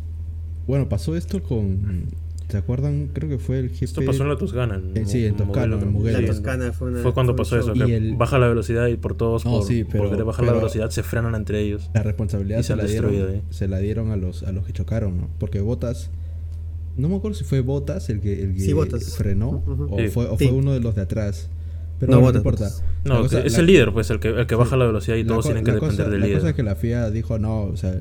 [0.66, 2.08] Bueno, pasó esto con
[2.48, 3.10] ¿Te acuerdan?
[3.12, 3.84] Creo que fue el jefe.
[3.84, 4.80] Esto pasó en la Toscana.
[4.94, 6.22] En, sí, en Toscana, en Mugello.
[6.22, 9.64] La Toscana fue, fue cuando pasó eso, que baja la velocidad y por todos, por,
[9.64, 11.90] sí, pero, querer bajar la velocidad, se frenan entre ellos.
[11.92, 15.28] La responsabilidad se, la dieron, se la dieron a los, a los que chocaron, ¿no?
[15.38, 16.10] Porque Botas.
[16.96, 20.50] No me acuerdo si fue Botas el que, el que frenó o, fue, o fue
[20.50, 21.50] uno de los de atrás.
[22.00, 22.70] Pero no, no, importa.
[23.04, 25.64] No, es el líder, pues, el que, el que baja la velocidad y todos tienen
[25.64, 26.32] que depender del líder.
[26.32, 27.94] La cosa es que la FIA dijo, no, o sea,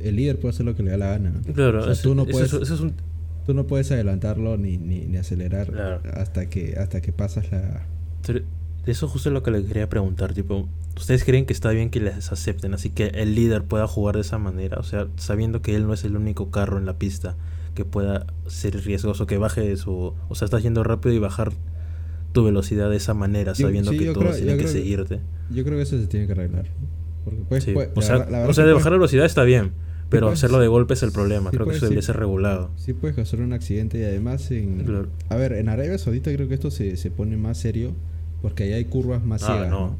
[0.00, 1.34] el líder puede hacer lo que le da la gana.
[1.54, 2.94] Claro, o sea, tú no puedes, eso, eso es un
[3.46, 7.86] Tú no puedes adelantarlo ni, ni, acelerar hasta que hasta que pasas la...
[8.86, 12.00] Eso justo es lo que le quería preguntar, tipo, ¿ustedes creen que está bien que
[12.00, 14.78] les acepten así que el líder pueda jugar de esa manera?
[14.78, 17.36] O sea, sabiendo que él no es el único carro en la pista
[17.74, 20.14] que pueda ser riesgoso, que baje su...
[20.28, 21.52] O sea, estás yendo rápido y bajar
[22.32, 25.20] tu velocidad de esa manera, sabiendo que todos tienen que seguirte.
[25.50, 26.66] yo creo que eso se tiene que arreglar.
[27.24, 29.72] Porque pues, o, sea, o sea, de bajar la velocidad está bien
[30.12, 32.70] pero hacerlo de golpe es el problema, creo que eso debería ser regulado.
[32.76, 35.08] Sí puedes causar un accidente y además en...
[35.28, 37.92] A ver, en Arabia Saudita creo que esto se, se pone más serio
[38.42, 39.70] porque ahí hay curvas más ah, ciegas.
[39.70, 39.96] No.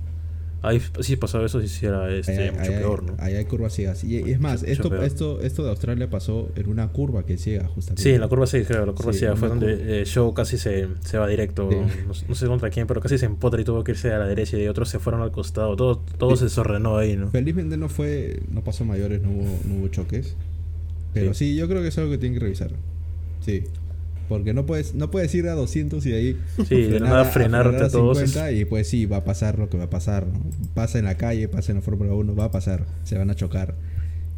[0.63, 3.17] Ahí sí pasaba eso, si hiciera este, mucho peor, ¿no?
[3.19, 4.05] Ahí hay curvas ciegas.
[4.05, 8.03] Y, es más, esto, esto, esto de Australia pasó en una curva que ciega, justamente.
[8.03, 8.87] Sí, en la curva ciega.
[8.87, 11.69] La curva ciega fue donde eh, Show casi se, se va directo.
[12.29, 14.57] No, sé contra quién, pero casi se empotra y tuvo que irse a la derecha
[14.57, 15.75] y otros se fueron al costado.
[15.75, 17.29] Todo, todo se desordenó ahí, ¿no?
[17.31, 20.37] Felizmente no fue, no pasó mayores, no hubo, no hubo choques.
[21.13, 21.57] Pero sí.
[21.57, 22.71] yo creo que es algo que tienen que revisar.
[23.41, 23.65] Sí.
[24.33, 27.89] Porque no puedes, no puedes ir a 200 y ahí sí, frenar, nada frenarte a,
[27.91, 28.19] todos.
[28.51, 30.27] Y pues sí, va a pasar lo que va a pasar.
[30.73, 32.87] Pasa en la calle, pasa en la Fórmula 1, va a pasar.
[33.05, 33.75] Se van a chocar.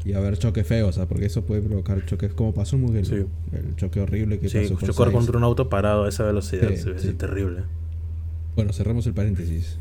[0.04, 3.28] Y va a haber choques feos, porque eso puede provocar choques como pasó muy bien.
[3.52, 4.84] El choque horrible que sí, pasó.
[4.84, 7.62] chocar contra un auto parado a esa velocidad es terrible.
[8.56, 9.78] Bueno, cerramos el paréntesis.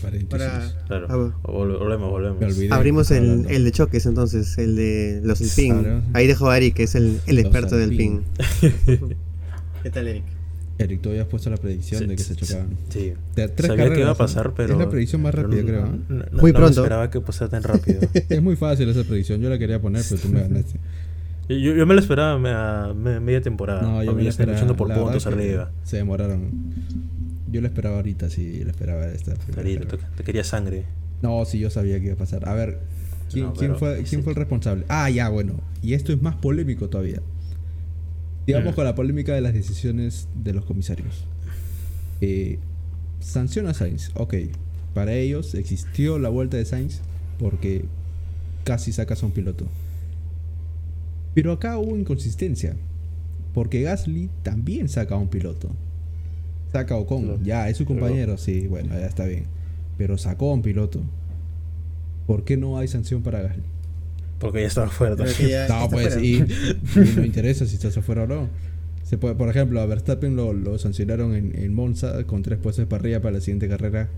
[0.00, 0.74] Paréntesis.
[0.86, 1.34] Claro.
[1.42, 2.72] volvemos, volvemos.
[2.72, 6.00] Abrimos el, el, de choques entonces, el de los del ping.
[6.14, 8.22] Ahí dejó a Eric, que es el, el experto del ping.
[9.84, 10.24] ¿Qué tal, Eric?
[10.78, 12.70] Eric, tú habías puesto la predicción de que se chocaban.
[12.88, 13.12] Sí.
[13.58, 14.72] Sabía que iba a pasar, pero.
[14.72, 15.86] Es la predicción más rápida, creo.
[16.32, 16.80] muy pronto.
[16.80, 18.00] No esperaba que pasara tan rápido.
[18.14, 19.42] es muy fácil esa predicción.
[19.42, 20.80] Yo la quería poner, pero tú me ganaste.
[21.50, 23.82] Yo, yo, me la esperaba a media temporada.
[23.82, 24.56] No, yo me la esperaba.
[24.56, 25.70] luchando por puntos arriba.
[25.82, 26.72] Se demoraron.
[27.52, 29.34] Yo la esperaba ahorita, sí, la esperaba esta.
[29.34, 30.86] te quería sangre.
[31.20, 32.48] No, sí, yo sabía que iba a pasar.
[32.48, 32.80] A ver,
[33.30, 34.86] ¿quién, ¿quién fue, ¿quién fue el responsable?
[34.88, 35.60] Ah, ya, bueno.
[35.82, 37.20] Y esto es más polémico todavía.
[38.46, 38.76] Digamos mm.
[38.76, 41.24] con la polémica de las decisiones de los comisarios.
[42.20, 42.58] Eh,
[43.20, 44.10] sanciona a Sainz.
[44.14, 44.34] Ok,
[44.92, 47.00] para ellos existió la vuelta de Sainz
[47.38, 47.84] porque
[48.64, 49.66] casi sacas a un piloto.
[51.34, 52.76] Pero acá hubo inconsistencia.
[53.52, 55.70] Porque Gasly también saca a un piloto.
[56.72, 59.44] Saca a Ocon, ya, es su compañero, sí, bueno, ya está bien.
[59.96, 61.00] Pero sacó a un piloto.
[62.26, 63.62] ¿Por qué no hay sanción para Gasly?
[64.44, 65.16] Porque ya estaba fuera.
[65.16, 66.40] no, pues, y,
[67.16, 68.48] no interesa si estás afuera o no.
[69.02, 72.86] Se puede, por ejemplo, a Verstappen lo, lo sancionaron en, en, Monza con tres puestos
[72.86, 74.10] para arriba para la siguiente carrera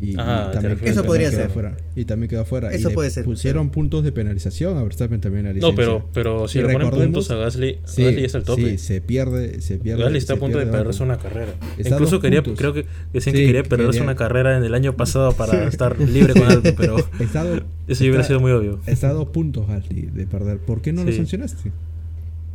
[0.00, 1.50] y, también, eso podría ser.
[1.50, 2.72] Fuera, y también quedó fuera.
[2.72, 3.24] Eso y puede ser.
[3.24, 7.30] Pusieron puntos de penalización a Verstappen también a No, pero, pero si le ponen puntos
[7.30, 8.62] a Gasly, Gasly es el tope.
[8.62, 10.04] Sí, se pierde, se pierde.
[10.04, 11.52] Gasly está a punto de perderse una carrera.
[11.78, 15.66] Incluso quería, creo que decían que quería perderse una carrera en el año pasado para
[15.66, 16.96] estar libre con algo, pero
[17.88, 18.80] eso hubiera sido muy obvio.
[18.86, 20.58] Está a dos puntos Gasly de perder.
[20.58, 21.72] ¿Por qué no lo sancionaste?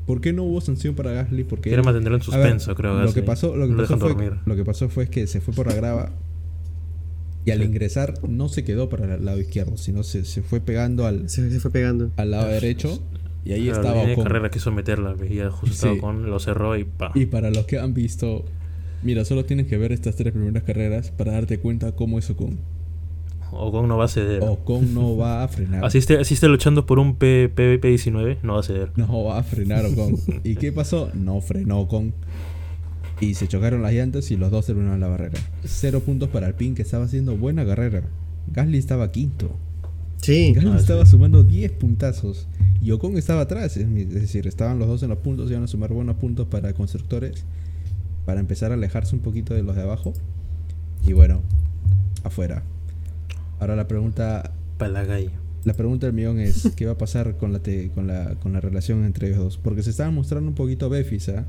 [0.06, 1.44] ¿Por qué no hubo sanción para Gasly?
[1.44, 2.94] Porque Quiere mantenerlo en suspenso, creo.
[2.94, 3.08] Gasly.
[3.08, 5.68] Lo que pasó, lo que, pasó fue, lo que pasó fue que se fue por
[5.68, 6.12] la grava
[7.46, 11.06] y al ingresar no se quedó para el lado izquierdo, sino se, se fue pegando
[11.06, 12.12] al, se, fue pegando.
[12.18, 13.02] al lado derecho.
[13.46, 14.18] Y ahí estaba Ocon.
[14.18, 17.12] La carrera quiso meterla, y justo con lo cerró y pa.
[17.14, 18.46] Y para los que han visto,
[19.02, 22.60] mira, solo tienes que ver estas tres primeras carreras para darte cuenta cómo es Ocon.
[23.52, 24.42] Ocon no va a ceder.
[24.44, 25.84] Ocon no va a frenar.
[25.84, 28.92] Así esté, así esté luchando por un PvP 19, no va a ceder.
[28.96, 30.16] No va a frenar Ocon.
[30.46, 31.10] ¿Y qué pasó?
[31.14, 32.14] No frenó Ocon.
[33.24, 35.40] Y se chocaron las llantas y los dos terminaron la barrera.
[35.64, 38.04] Cero puntos para Alpine que estaba haciendo buena carrera.
[38.52, 39.56] Gasly estaba quinto.
[40.18, 40.52] Sí.
[40.54, 42.48] Gasly ah, estaba sumando 10 puntazos.
[42.82, 43.78] Y Ocon estaba atrás.
[43.78, 45.50] Es decir, estaban los dos en los puntos.
[45.50, 47.46] Iban a sumar buenos puntos para constructores.
[48.26, 50.14] Para empezar a alejarse un poquito de los de abajo.
[51.06, 51.42] Y bueno,
[52.24, 52.64] afuera.
[53.62, 54.52] Ahora la pregunta.
[54.78, 55.30] Palagay.
[55.64, 57.62] La pregunta del millón es: ¿qué va a pasar con la,
[57.96, 59.58] con la, con la relación entre ellos dos?
[59.58, 61.46] Porque se estaban mostrando un poquito befis, ¿ah?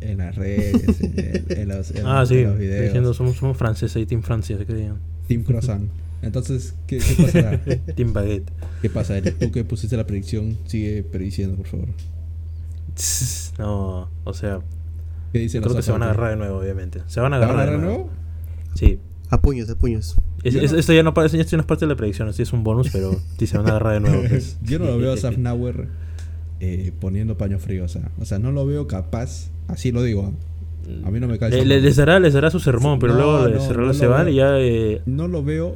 [0.00, 2.58] En las redes, en, los, ah, sí, videos.
[2.58, 4.98] Diciendo somos, somos franceses y Team Francia, se creían.
[5.26, 5.88] Team Croissant.
[6.22, 7.60] Entonces, ¿qué, qué pasará?
[7.94, 8.50] Team Baguette.
[8.82, 9.38] ¿Qué pasa, Eric?
[9.38, 11.88] Tú que pusiste la predicción, sigue prediciendo, por favor.
[13.58, 14.60] No, o sea.
[15.32, 17.02] ¿Qué dicen creo que se van a agarrar de nuevo, obviamente.
[17.06, 18.10] ¿Se van a agarrar, de, nuevo?
[18.74, 18.98] Sí.
[19.30, 20.16] A puños, a puños.
[20.42, 22.88] esto ya no, parece, esto no es parte de la predicción, esto es un bonus,
[22.90, 24.22] pero sí se van a agarrar de nuevo.
[24.28, 24.58] Pues.
[24.62, 25.88] Yo no lo veo a Safnauer
[26.60, 30.32] eh, poniendo paño frío, o sea, o sea, no lo veo capaz, así lo digo,
[31.04, 31.64] a mí no me cae.
[31.64, 34.58] les, dará, les dará su sermón, pero luego se van y ya.
[34.58, 35.74] Eh, no lo veo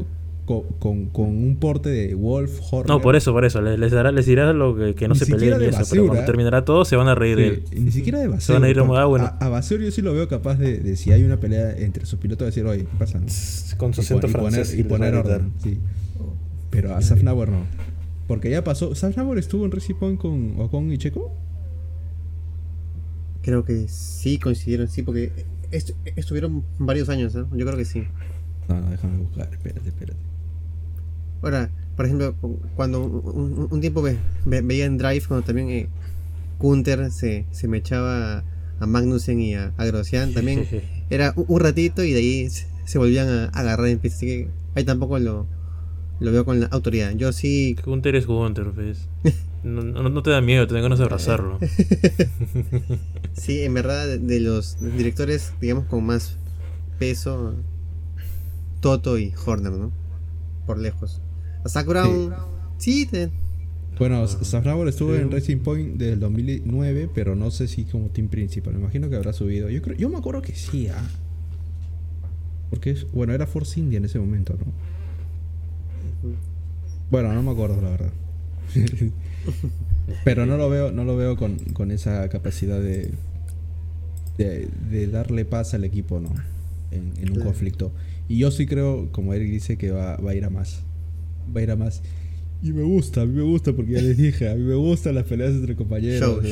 [0.79, 2.89] con, con, un porte de Wolf Horror.
[2.89, 3.61] No, por eso, por eso.
[3.61, 5.83] Les, dará, les dirá lo que, no se peleen y eso.
[5.91, 7.65] Pero cuando terminará todo, se van a reír de él.
[7.77, 8.41] Ni siquiera de basura.
[8.41, 9.31] Se van a ir a, ah, bueno.
[9.39, 12.19] a, a yo sí lo veo capaz de, de, si hay una pelea entre sus
[12.19, 13.21] pilotos, decir, oye, ¿qué pasa?
[13.77, 14.77] Con su acento francés.
[14.79, 15.53] Y poner, orden.
[15.63, 15.79] Sí.
[16.71, 17.67] Pero a Safnauer no.
[18.27, 18.95] Porque ya pasó.
[18.95, 21.33] ¿Safnauer estuvo en Racing con Ocon y Checo?
[23.43, 25.33] Creo que sí coincidieron, sí, porque
[26.17, 27.49] estuvieron varios años, ¿no?
[27.57, 28.05] Yo creo que sí.
[28.69, 30.21] No, no, déjame buscar, espérate, espérate.
[31.43, 32.35] Ahora, por ejemplo,
[32.77, 34.03] cuando un, tiempo
[34.45, 35.89] veía en Drive, cuando también eh,
[36.59, 38.45] Kunter se, se me echaba
[38.79, 40.67] a Magnussen y a, a Grosjean, también
[41.11, 42.49] era un, ratito y de ahí
[42.85, 44.19] se, volvían a, agarrar en pista.
[44.19, 45.47] Así que ahí tampoco lo,
[46.21, 47.13] lo veo con la autoridad.
[47.13, 47.77] Yo sí.
[47.83, 49.09] Kunter es Kunter, ¿ves?
[49.63, 51.59] No, no, te da miedo, te ganas de abrazarlo.
[53.35, 56.37] sí, en verdad, de los directores, digamos, con más
[56.99, 57.55] peso,
[58.81, 59.93] Toto y Horner, ¿no?
[60.67, 61.23] Por lejos.
[61.75, 62.35] A Brown,
[62.79, 63.07] sí.
[63.07, 63.31] te...
[63.99, 68.29] Bueno, Zach estuvo en Racing Point desde el 2009, pero no sé si como team
[68.29, 68.75] principal.
[68.75, 69.69] Me imagino que habrá subido.
[69.69, 71.09] Yo creo, yo me acuerdo que sí, ¿ah?
[72.71, 74.65] Porque, bueno, era Force India en ese momento, ¿no?
[77.11, 78.13] Bueno, no me acuerdo, la verdad.
[80.25, 83.13] Pero no lo veo, no lo veo con, con esa capacidad de,
[84.37, 86.31] de, darle paz al equipo, ¿no?
[86.91, 87.93] En, un conflicto.
[88.29, 90.83] Y yo sí creo, como Eric dice, que va, va a ir a más.
[91.55, 92.03] Va a ir a más.
[92.63, 95.17] Y me gusta, a mí me gusta porque ya les dije, a mí me gustan
[95.17, 96.43] las peleas entre compañeros.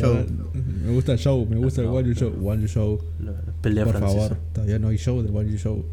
[0.84, 2.48] Me gusta el show, me gusta el One You Show.
[2.48, 3.00] One You Show.
[3.62, 5.84] Por favor, todavía no hay show de One You Show.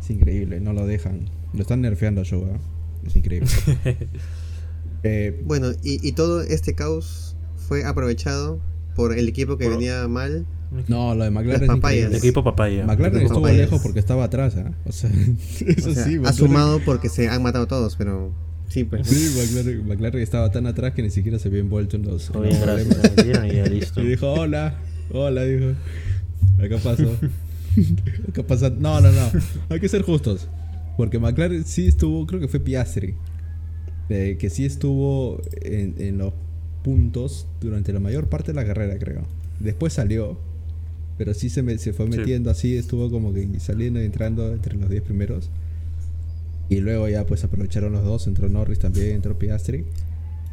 [0.00, 1.22] Es increíble, no lo dejan.
[1.52, 2.58] Lo están nerfeando el show, ¿eh?
[3.06, 3.48] Es increíble.
[5.04, 7.36] Eh, bueno, y, todo este caos
[7.68, 8.58] fue aprovechado
[8.96, 10.46] por el equipo que venía mal.
[10.88, 11.70] No, lo de McLaren.
[11.84, 12.86] El equipo papaya.
[12.86, 14.56] McLaren estuvo lejos porque estaba atrás.
[14.56, 14.64] ¿eh?
[14.86, 15.10] O sea,
[15.66, 16.18] eso sí.
[16.24, 18.32] Ha sumado porque se han matado todos, pero.
[18.68, 19.06] Sí, pues.
[19.06, 22.32] Sí, McLaren, estaba tan atrás que ni siquiera se había envuelto en los.
[22.34, 24.80] y, y dijo: Hola,
[25.12, 25.74] hola, dijo.
[26.64, 27.14] Acá pasó.
[28.30, 28.70] Acá pasa.
[28.70, 29.30] No, no, no.
[29.68, 30.48] Hay que ser justos.
[30.96, 33.14] Porque McLaren sí estuvo, creo que fue Piastri
[34.08, 36.32] que sí estuvo en, los
[36.82, 39.22] puntos durante la mayor parte de la carrera, creo.
[39.60, 40.36] Después salió,
[41.16, 44.76] pero sí se, me, se fue metiendo así, estuvo como que saliendo y entrando entre
[44.76, 45.50] los 10 primeros.
[46.68, 49.84] Y luego ya pues aprovecharon los dos, entró Norris también, entró Piastri,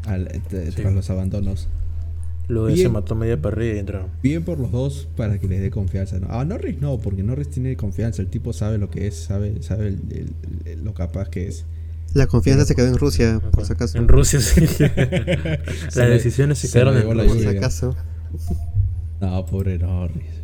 [0.05, 1.67] al, tras los abandonos.
[2.47, 4.09] Luego se mató media parrilla y entraron.
[4.21, 6.19] Bien por los dos para que les dé confianza.
[6.19, 6.27] ¿no?
[6.31, 9.97] A Norris no, porque Norris tiene confianza, el tipo sabe lo que es, sabe, sabe
[10.83, 11.65] lo capaz que es.
[12.13, 13.97] La confianza se quedó en Rusia, por si acaso.
[13.97, 14.61] En Rusia, sí.
[15.95, 17.27] Las decisiones se, quedaron en Rusia.
[17.27, 17.95] Por si acaso.
[19.21, 20.41] No, pobre Norris.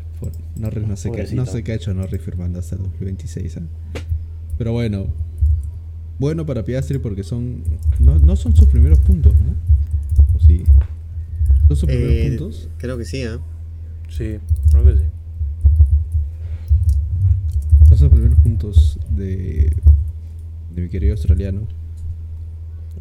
[0.55, 3.57] Norris no sé, qué, no sé qué ha hecho Norris firmando hasta el 2026.
[3.57, 3.61] ¿eh?
[4.57, 5.07] Pero bueno.
[6.19, 7.63] Bueno para Piastri porque son.
[7.99, 10.35] No, no son sus primeros puntos, ¿no?
[10.35, 10.63] ¿O sí?
[11.67, 12.69] ¿Son sus primeros eh, puntos?
[12.77, 13.37] Creo que sí, ¿eh?
[14.09, 14.37] Sí,
[14.71, 15.03] creo que sí.
[17.89, 19.75] Son sus primeros puntos de
[20.77, 21.67] de mi querido australiano.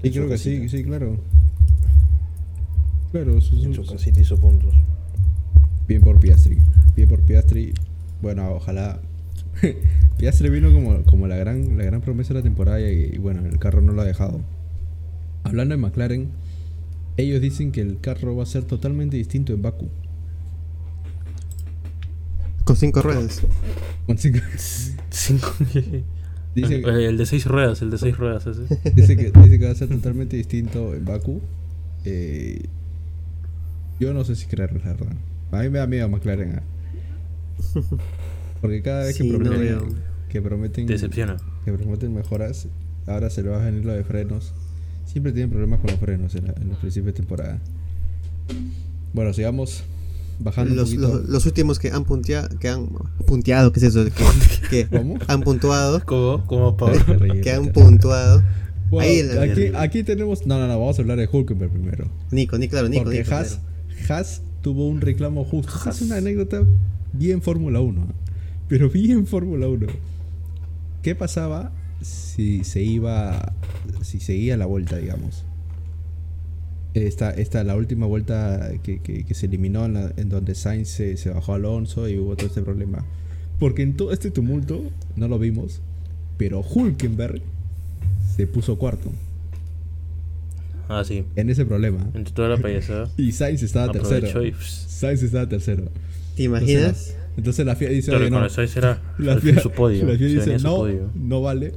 [0.03, 1.18] Y creo que sí, sí, claro.
[3.12, 4.74] Claro, su, hizo puntos.
[5.87, 6.59] Bien por Piastri.
[6.97, 7.74] Bien por Piastri.
[8.22, 9.01] Bueno, ojalá.
[10.18, 13.59] Piastri vino como, como la, gran, la gran promesa de la temporada y, bueno, el
[13.59, 14.41] carro no lo ha dejado.
[15.45, 16.31] Hablando de McLaren,
[17.18, 19.89] ellos dicen que el carro va a ser totalmente distinto en Baku.
[22.64, 23.43] Con cinco ruedas.
[24.07, 24.41] Con cinco.
[25.11, 25.53] cinco.
[26.57, 28.47] Dice el de seis ruedas, el de seis ruedas.
[28.47, 28.63] Ese.
[28.95, 31.43] Dice, que, dice que va a ser totalmente distinto en Baku.
[32.07, 32.65] Eh,
[34.01, 35.13] yo no sé si creerlo, la verdad.
[35.53, 36.55] A mí me da miedo McLaren.
[36.55, 36.63] ¿eh?
[38.63, 39.81] Porque cada vez que, prometen,
[40.31, 40.87] que prometen.
[40.87, 41.37] Decepciona.
[41.67, 42.69] Que prometen mejoras,
[43.07, 44.55] ahora se le va a venir lo de frenos.
[45.05, 47.61] Siempre tienen problemas con los frenos en, en los principios de temporada.
[49.13, 49.85] Bueno, sigamos
[50.39, 52.89] bajando los, Los, últimos que han punteado, que han
[53.26, 54.05] punteado, ¿qué es eso?
[54.70, 55.18] Que, ¿Cómo?
[55.28, 56.03] Han puntuado.
[56.05, 56.47] ¿Cómo?
[56.47, 56.76] ¿Cómo
[57.43, 58.43] que han puntuado.
[59.41, 60.47] aquí, aquí tenemos.
[60.47, 62.11] No, no, no, vamos a hablar de Hulkenberg primero.
[62.30, 63.05] Nico, ni claro, Nico.
[63.05, 63.61] Porque Haas,
[64.09, 65.72] Haas tuvo un reclamo justo.
[65.89, 66.64] Es una anécdota
[67.12, 68.07] bien Fórmula 1.
[68.68, 69.87] Pero bien Fórmula 1.
[71.03, 73.53] ¿Qué pasaba si se iba.
[74.03, 75.45] si seguía la vuelta, digamos?
[77.05, 82.09] Esta, esta la última vuelta que, se eliminó en, donde Sainz se, se, bajó Alonso
[82.09, 83.05] y hubo todo este problema.
[83.59, 84.83] Porque en todo este tumulto,
[85.15, 85.83] no lo vimos,
[86.39, 87.43] pero Hulkenberg
[88.35, 89.13] se puso cuarto.
[90.89, 91.25] Ah, sí.
[91.37, 91.99] En ese problema.
[92.15, 93.11] En toda la payasada.
[93.19, 94.29] Y Sainz estaba tercero.
[94.63, 95.91] Sainz estaba tercero.
[96.35, 97.15] ¿Te imaginas?
[97.37, 100.07] Entonces, la FIA dice, claro, no, Sainz era la FIA, su podio.
[100.07, 101.73] La FIA dice, no, no vale.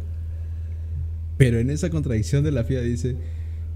[1.38, 3.18] Pero en esa contradicción de la FIA dice,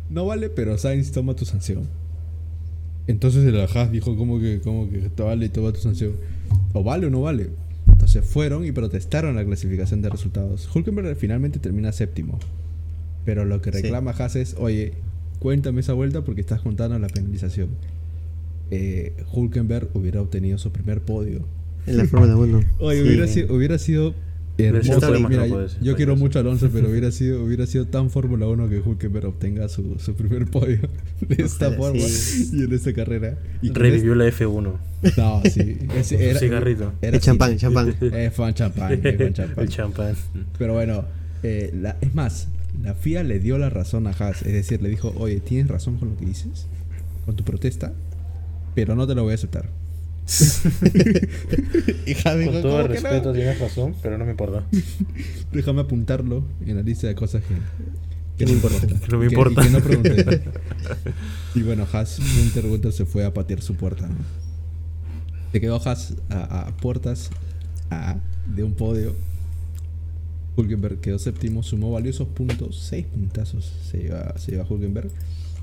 [0.09, 1.87] no vale, pero Sainz toma tu sanción.
[3.07, 6.13] Entonces el Haas dijo, ¿cómo que, cómo que te vale y toma tu sanción?
[6.73, 7.49] ¿O vale o no vale?
[7.87, 10.69] Entonces fueron y protestaron la clasificación de resultados.
[10.73, 12.39] Hulkenberg finalmente termina séptimo.
[13.25, 14.93] Pero lo que reclama Haas es, oye,
[15.39, 17.69] cuéntame esa vuelta porque estás contando la penalización.
[18.71, 21.45] Eh, Hulkenberg hubiera obtenido su primer podio.
[21.85, 22.61] En la Fórmula 1.
[22.79, 24.13] Oye, hubiera, sido, hubiera sido
[24.57, 25.27] hermoso.
[25.27, 25.47] Mira,
[25.81, 29.27] yo, quiero mucho a Alonso, pero hubiera sido, hubiera sido tan Fórmula 1 que Hulkenberg
[29.27, 30.81] obtenga su, su primer podio
[31.21, 33.37] de esta forma y en esta carrera.
[33.61, 34.73] Y Revivió la F1.
[35.17, 35.77] No, sí.
[36.17, 36.93] era, cigarrito.
[37.01, 37.95] Era champán, champán.
[37.99, 39.01] Es fan champán.
[39.33, 39.63] champán.
[39.63, 40.15] El champán.
[40.57, 41.05] Pero bueno,
[41.43, 42.47] eh, la, es más,
[42.81, 44.41] la FIA le dio la razón a Haas.
[44.43, 46.67] Es decir, le dijo, oye, tienes razón con lo que dices,
[47.25, 47.93] con tu protesta,
[48.75, 49.69] pero no te lo voy a aceptar.
[52.23, 54.65] con todo respeto, tienes razón, pero no me importa.
[55.51, 57.55] Déjame apuntarlo en la lista de cosas que,
[58.37, 58.87] que no importa.
[58.87, 59.65] Que no me importa.
[59.65, 60.41] Y, no pregunté.
[61.55, 64.09] y bueno, Haas, un interrogante se fue a patear su puerta.
[65.51, 67.29] Se quedó Haas a, a puertas
[67.89, 68.15] a,
[68.55, 69.13] de un podio
[70.55, 75.09] Hulkenberg quedó séptimo, sumó valiosos puntos, seis puntazos se lleva, se lleva Hulkenberg.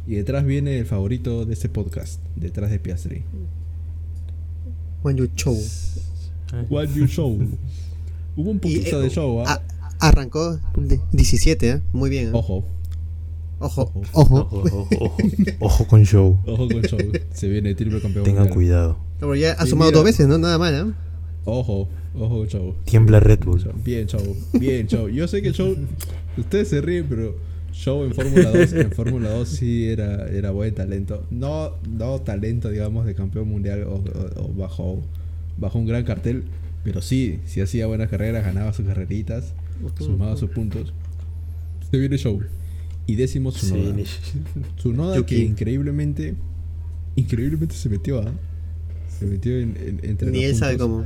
[0.06, 3.22] Y detrás viene el favorito de este podcast, detrás de Piastri.
[5.02, 5.56] One You Show.
[6.68, 7.38] One You Show.
[8.36, 9.60] Hubo un poquito de eh, show, ¿ah?
[9.98, 10.58] Arrancó
[11.12, 11.82] 17, ¿eh?
[11.92, 12.28] Muy bien.
[12.28, 12.30] ¿eh?
[12.32, 12.64] Ojo.
[13.58, 13.92] Ojo.
[14.12, 14.48] Ojo.
[14.50, 15.16] Ojo.
[15.58, 16.38] Ojo, con show.
[16.46, 16.98] Ojo con show.
[17.34, 18.24] Se viene triple campeón.
[18.24, 18.96] Tengan cuidado.
[19.18, 20.38] Pero ya ha sumado dos veces, ¿no?
[20.38, 20.92] Nada mal, ¿eh?
[21.44, 21.88] Ojo.
[22.18, 22.74] Ojo, show.
[22.84, 23.62] Tiembla Red Bull.
[23.84, 24.36] Bien, show.
[24.58, 25.08] Bien, show.
[25.08, 25.76] Yo sé que show.
[26.38, 27.36] Ustedes se ríen, pero
[27.72, 28.72] show en Fórmula 2.
[28.72, 31.26] En Fórmula 2 sí era, era buen talento.
[31.30, 34.02] No, no talento, digamos, de campeón mundial o,
[34.56, 35.02] bajo,
[35.58, 36.44] bajo un gran cartel.
[36.84, 39.52] Pero sí, sí hacía buenas carreras, ganaba sus carreritas,
[39.98, 40.92] sumaba sus puntos.
[41.90, 42.40] Se viene show.
[43.06, 43.66] Y décimo su
[44.76, 46.34] Su noda que increíblemente.
[47.16, 48.30] Increíblemente se metió, ¿ah?
[49.18, 51.04] Se metió en, entre Ni él sabe cómo.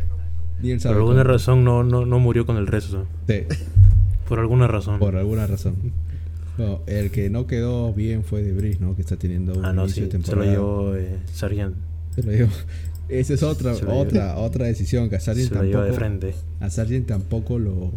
[0.82, 3.06] Por alguna razón no, no, no murió con el resto.
[3.26, 3.42] Sí.
[4.28, 4.98] Por alguna razón.
[4.98, 5.74] Por alguna razón.
[6.86, 8.94] El que no quedó bien fue Debris, ¿no?
[8.94, 10.44] Que está teniendo un ah, no, inicio de temporada.
[10.44, 11.74] Se lo llevó eh, Sargent.
[12.14, 12.50] Se lo llevó.
[13.08, 15.82] Esa es otra, otra, otra decisión que a Sargent se tampoco.
[15.82, 16.34] de frente.
[16.60, 17.92] A Sargent tampoco lo,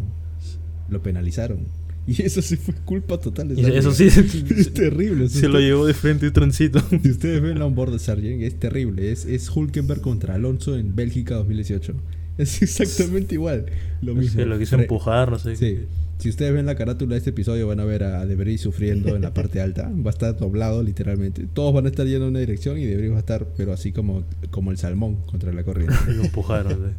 [0.88, 1.60] lo penalizaron.
[2.08, 3.78] Y eso sí fue culpa total de.
[3.78, 5.28] Eso sí es terrible.
[5.28, 6.80] Se lo llevó de frente y transito.
[7.02, 9.12] Si ustedes ven la onboard de Sargent, es terrible.
[9.12, 11.94] Es, es Hulkenberg contra Alonso en Bélgica 2018.
[12.38, 13.66] Es exactamente igual.
[14.00, 14.42] Lo mismo.
[14.44, 15.56] lo quiso empujar, no sé.
[15.56, 15.80] Sí.
[16.18, 19.22] Si ustedes ven la carátula de este episodio, van a ver a Debris sufriendo en
[19.22, 19.88] la parte alta.
[19.88, 21.46] Va a estar doblado, literalmente.
[21.52, 23.92] Todos van a estar yendo en una dirección y Debris va a estar, pero así
[23.92, 25.94] como, como el salmón contra la corriente.
[26.08, 26.92] lo empujaron.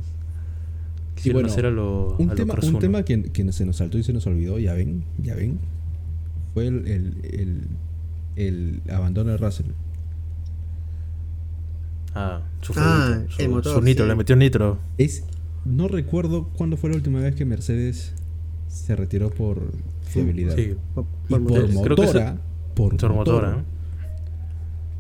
[1.22, 1.50] y bueno,
[2.18, 5.04] un, tema, un tema que, que, se nos saltó y se nos olvidó, ya ven,
[5.18, 5.60] ya ven,
[6.54, 7.62] fue el, el, el,
[8.38, 9.68] el abandono de Russell.
[12.16, 14.80] Ah, su, ah, el motor, su nitro, le metió nitro.
[14.98, 15.24] Es,
[15.66, 18.14] no recuerdo cuándo fue la última vez que Mercedes
[18.70, 19.60] se retiró por
[20.04, 20.56] fiabilidad.
[20.56, 21.42] Sí, por, por,
[21.72, 22.38] motora.
[22.76, 23.64] por motora.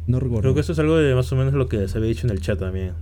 [0.08, 0.42] No recuerdo.
[0.42, 2.32] Creo que eso es algo de más o menos lo que se había dicho en
[2.32, 2.94] el chat también.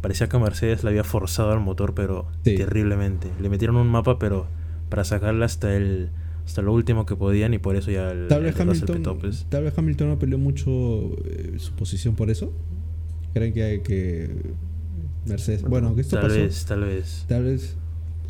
[0.00, 3.30] parecía que Mercedes le había forzado al motor, pero terriblemente.
[3.40, 4.46] Le metieron un mapa, pero
[4.88, 6.10] para sacarla hasta el
[6.44, 9.02] hasta lo último que podían y por eso ya el, tal vez Hamilton,
[9.48, 12.52] tal vez Hamilton no peleó mucho eh, su posición por eso
[13.32, 14.30] ¿Creen que, que
[15.26, 15.62] Mercedes...
[15.62, 17.24] Bueno, que esto tal vez, tal vez.
[17.28, 17.76] Tal vez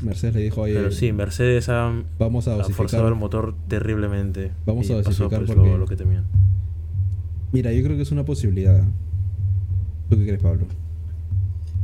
[0.03, 0.75] Mercedes le dijo, oye...
[0.75, 4.53] Pero sí, Mercedes ha, vamos a forzado el motor terriblemente.
[4.67, 5.77] Vamos a dosificar pues, porque...
[5.77, 6.25] lo, que temían.
[7.53, 8.83] Mira, yo creo que es una posibilidad.
[10.09, 10.67] ¿Tú qué crees, Pablo?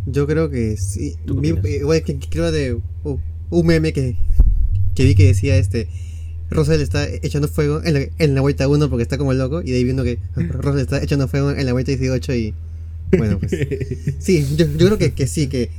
[0.06, 1.16] Yo creo que sí.
[1.26, 2.80] Igual que creo de
[3.50, 4.16] un meme que,
[4.94, 5.88] que vi que decía este...
[6.48, 9.72] Rosel está echando fuego en la, en la vuelta 1 porque está como loco y
[9.72, 12.54] de ahí viendo que Rosel está echando fuego en la vuelta 18 y
[13.16, 13.52] bueno, pues.
[14.18, 15.70] sí, yo, creo que, que, sí, que,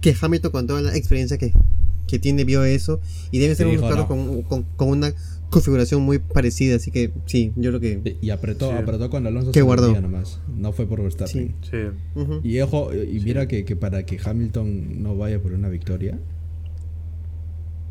[0.00, 1.52] que Hamilton con toda la experiencia que,
[2.06, 5.14] que tiene vio eso y debe ser un carro con, con, una
[5.50, 8.16] configuración muy parecida, así que sí, yo creo que...
[8.20, 10.00] Y apretó, apretó cuando Alonso se guardó.
[10.00, 11.54] nomás, no fue por Verstappen.
[11.62, 11.76] Sí.
[12.42, 16.18] Y ojo, y mira que, que para que Hamilton no vaya por una victoria,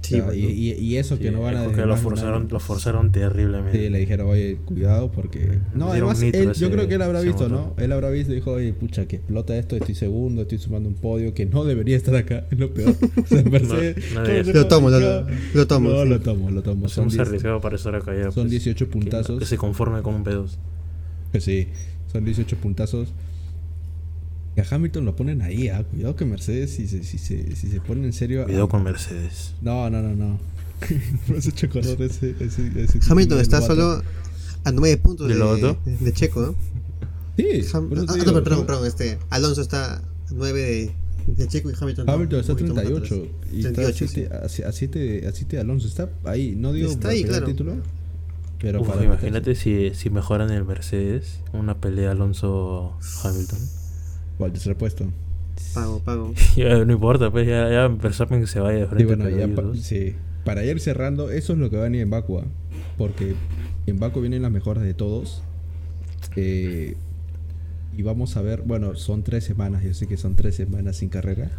[0.08, 3.78] y, eso que no van a porque lo forzaron, lo forzaron terriblemente.
[3.78, 5.60] Sí, le dijeron, oye, cuidado porque.
[5.74, 6.20] No, además,
[6.58, 7.74] yo creo que él habrá visto, ¿no?
[7.78, 10.96] Él habrá visto y dijo, oye, pucha, que explota esto, estoy segundo, estoy sumando un
[10.96, 12.96] podio que no debería estar acá, es lo peor.
[14.54, 15.00] lo tomo, lo,
[15.54, 15.90] lo, tomo.
[15.90, 16.90] No, lo tomo, lo tomo.
[16.90, 18.32] Son arriesgado para estar acá ya.
[18.32, 19.40] Son 18 pues, puntazos.
[19.40, 20.50] Que, se conforme con un P2.
[21.32, 21.68] Que sí,
[22.12, 23.10] son 18 puntazos
[24.58, 27.82] a Hamilton lo ponen ahí, ah, cuidado que Mercedes, si se, si se, si se
[27.82, 28.46] pone en serio.
[28.46, 29.54] Cuidado con Mercedes.
[29.62, 30.40] No, no, no, no.
[31.28, 34.02] no has hecho color ese, ese, Hamilton está solo
[34.64, 35.36] a 9 puntos de,
[36.00, 36.56] de, Checo, ¿no?
[37.38, 37.66] Sí.
[37.74, 40.92] ah, no, perdón, perdón, este, Alonso está a 9 de,
[41.28, 42.10] de Checo y Hamilton.
[42.10, 43.28] Hamilton está a 38.
[43.52, 45.88] Y 38, está a 7 a, de Alonso.
[45.88, 47.46] Está ahí, no digo está ahí, claro.
[47.46, 47.78] título.
[48.60, 53.79] Pero Uf, imagínate si, si mejoran el Mercedes, una pelea Alonso-Hamilton.
[54.40, 55.06] O al tercer puesto.
[55.74, 56.34] Pago, pago.
[56.86, 59.14] no importa, pues ya, ya Verstappen que se vaya de frente.
[59.14, 60.16] Sí, bueno, ya sí.
[60.46, 62.40] Para ir cerrando, eso es lo que va a venir en Baku.
[62.40, 62.46] ¿ah?
[62.98, 63.36] Porque
[63.86, 65.44] en Baku vienen las mejoras de todos.
[66.36, 66.96] Eh,
[67.96, 71.10] y vamos a ver, bueno, son tres semanas, yo sé que son tres semanas sin
[71.10, 71.52] carrera.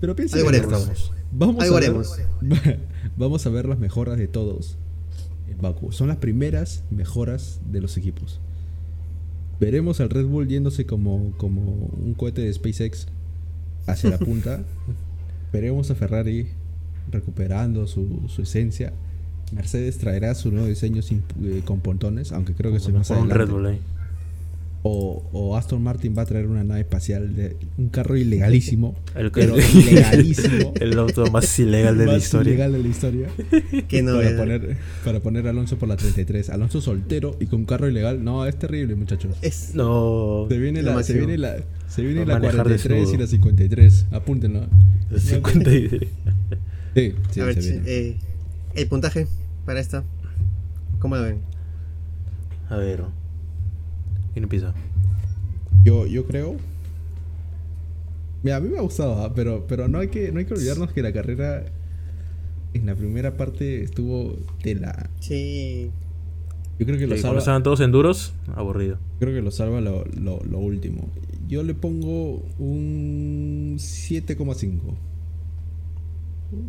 [0.00, 1.92] Pero piensa que vamos, a ver,
[3.16, 4.78] vamos a ver las mejoras de todos
[5.50, 5.92] en Baku.
[5.92, 8.40] Son las primeras mejoras de los equipos.
[9.60, 13.08] Veremos al Red Bull yéndose como, como un cohete de SpaceX
[13.86, 14.62] hacia la punta.
[15.52, 16.48] Veremos a Ferrari
[17.10, 18.92] recuperando su, su esencia.
[19.52, 23.24] Mercedes traerá su nuevo diseño sin, eh, con pontones, aunque creo que se va a
[23.24, 23.80] Red Bull ahí.
[24.82, 28.96] O, Aston Martin va a traer una nave espacial de un carro ilegalísimo.
[29.14, 30.72] El, pero ilegalísimo.
[30.80, 32.52] El auto más ilegal de la historia.
[32.52, 33.28] ilegal de la historia.
[33.50, 36.50] para, poner, para poner Alonso por la 33.
[36.50, 38.22] Alonso soltero y con un carro ilegal.
[38.22, 39.36] No, es terrible, muchachos.
[39.42, 40.46] Es, no.
[40.48, 41.56] Se viene la, se viene la,
[41.88, 44.06] se viene la 43 y la 53.
[44.12, 44.66] Apúntenlo.
[45.10, 46.08] La 53.
[46.94, 48.16] Sí, sí, a ver, eh,
[48.74, 49.26] el puntaje
[49.66, 50.04] para esta.
[50.98, 51.40] ¿Cómo lo ven?
[52.70, 53.02] A ver.
[54.38, 54.72] ¿Quién empieza?
[55.82, 56.54] Yo, yo creo.
[58.44, 59.32] Mira, a mí me ha gustado, ¿ah?
[59.34, 61.64] pero, pero no, hay que, no hay que olvidarnos que la carrera
[62.72, 65.10] en la primera parte estuvo de la.
[65.18, 65.90] Sí.
[66.78, 67.40] Yo creo que lo salva.
[67.40, 68.98] estaban todos en duros, aburrido.
[69.18, 71.08] Creo que lo salva lo, lo, último.
[71.48, 74.78] Yo le pongo un 7,5.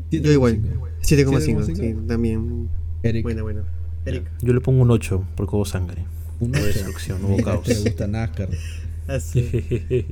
[0.10, 0.60] Yo igual.
[1.04, 1.76] 7,5.
[1.76, 2.68] Sí, también.
[3.04, 3.22] Eric.
[3.22, 3.62] Bueno, bueno.
[4.08, 4.24] Eric.
[4.42, 6.08] Yo le pongo un 8 porque hubo sangre.
[6.40, 7.64] Una destrucción, hubo caos.
[7.64, 8.50] Te gusta NASCAR.
[9.08, 9.50] Así.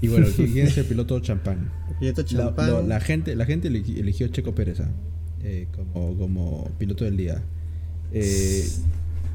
[0.00, 1.70] y bueno, ¿quién es el piloto champán?
[2.00, 2.88] Piloto champán.
[2.88, 4.90] La, gente, la gente eligió Checo Pérez ¿ah?
[5.42, 7.42] eh, como, como piloto del día.
[8.12, 8.68] Eh,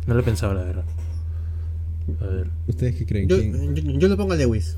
[0.07, 0.85] no lo pensaba, la verdad.
[2.19, 2.49] A ver.
[2.67, 3.29] ¿Ustedes qué creen?
[3.29, 4.77] Yo, yo, lo pongo a Lewis.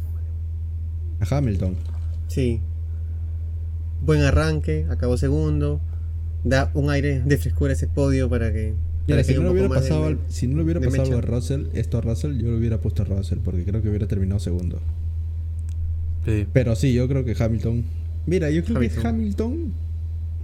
[1.19, 1.75] A Hamilton.
[2.27, 2.61] Sí.
[4.01, 5.81] Buen arranque, acabó segundo.
[6.43, 8.73] Da un aire de frescura a ese podio para que
[9.23, 12.51] si, no hubiera pasado, si no lo hubiera pasado a Russell, esto a Russell, yo
[12.51, 14.79] lo hubiera puesto a Russell porque creo que hubiera terminado segundo.
[16.53, 17.83] Pero sí, yo creo que Hamilton.
[18.25, 19.73] Mira, yo creo que Hamilton,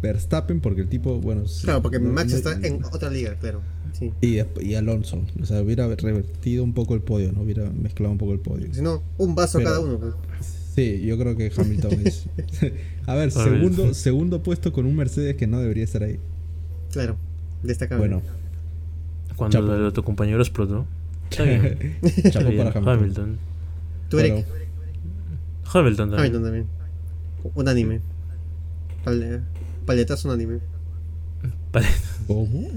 [0.01, 1.43] Verstappen, porque el tipo, bueno.
[1.61, 3.61] Claro, porque Max está en otra liga, claro.
[3.93, 4.11] Sí.
[4.21, 7.41] Y, y, Alonso, o sea, hubiera revertido un poco el podio, ¿no?
[7.41, 8.73] Hubiera mezclado un poco el podio.
[8.73, 9.97] Si no, un vaso cada uno.
[9.99, 10.13] Pues.
[10.75, 12.25] Sí, yo creo que Hamilton es.
[13.05, 16.19] a ver, segundo, segundo puesto con un Mercedes que no debería estar ahí.
[16.91, 17.17] Claro,
[17.63, 18.07] destacable.
[18.07, 18.21] Bueno,
[19.39, 20.85] cuando el otro compañero explotó.
[21.31, 21.97] Está bien.
[22.29, 22.87] Chapo para Hamilton.
[22.87, 23.37] Hamilton.
[24.09, 24.45] ¿Tú, Eric?
[25.73, 26.19] Hamilton también.
[26.19, 26.65] Hamilton también.
[27.55, 28.01] Un anime.
[29.85, 30.59] paletazo un anime.
[32.27, 32.67] ¿Cómo?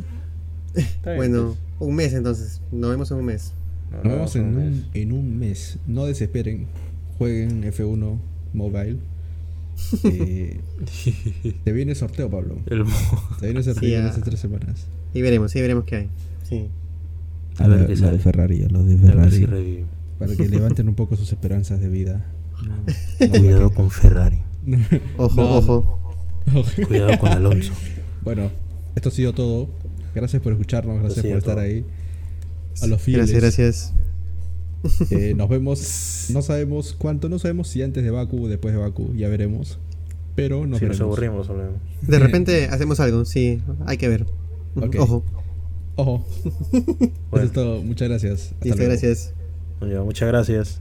[1.04, 2.60] bueno, un mes entonces.
[2.70, 3.52] Nos vemos en un mes.
[4.04, 5.78] Nos vemos en un, en un mes.
[5.86, 6.66] No desesperen.
[7.18, 8.18] Jueguen F1
[8.52, 8.98] Mobile.
[10.04, 10.60] Eh,
[11.64, 12.56] te viene sorteo, Pablo.
[12.66, 12.84] El
[13.40, 14.86] te viene sorteo en estas tres semanas.
[15.12, 16.08] Y veremos, sí, veremos qué hay.
[17.58, 19.84] A, ver, qué de Ferrari, los de Ferrari.
[20.18, 22.24] para que levanten un poco sus esperanzas de vida.
[23.18, 24.38] Cuidado con Ferrari.
[25.16, 25.98] ojo, ojo.
[26.86, 27.72] Cuidado con Alonso.
[28.22, 28.52] Bueno,
[28.94, 29.68] esto ha sido todo.
[30.14, 31.84] Gracias por escucharnos, gracias por estar ahí.
[32.80, 33.32] A los fieles.
[33.32, 35.10] Gracias, gracias.
[35.10, 38.80] Eh, nos vemos, no sabemos cuánto, no sabemos si antes de Baku o después de
[38.80, 39.80] Baku, ya veremos.
[40.36, 41.50] Pero nos, si nos aburrimos,
[42.02, 44.26] De repente hacemos algo, sí, hay que ver.
[44.98, 45.24] Ojo.
[45.96, 46.24] Ojo.
[47.32, 47.82] Eso es todo.
[47.82, 48.54] Muchas gracias.
[48.60, 49.34] Hasta gracias.
[49.80, 50.80] muchas gracias.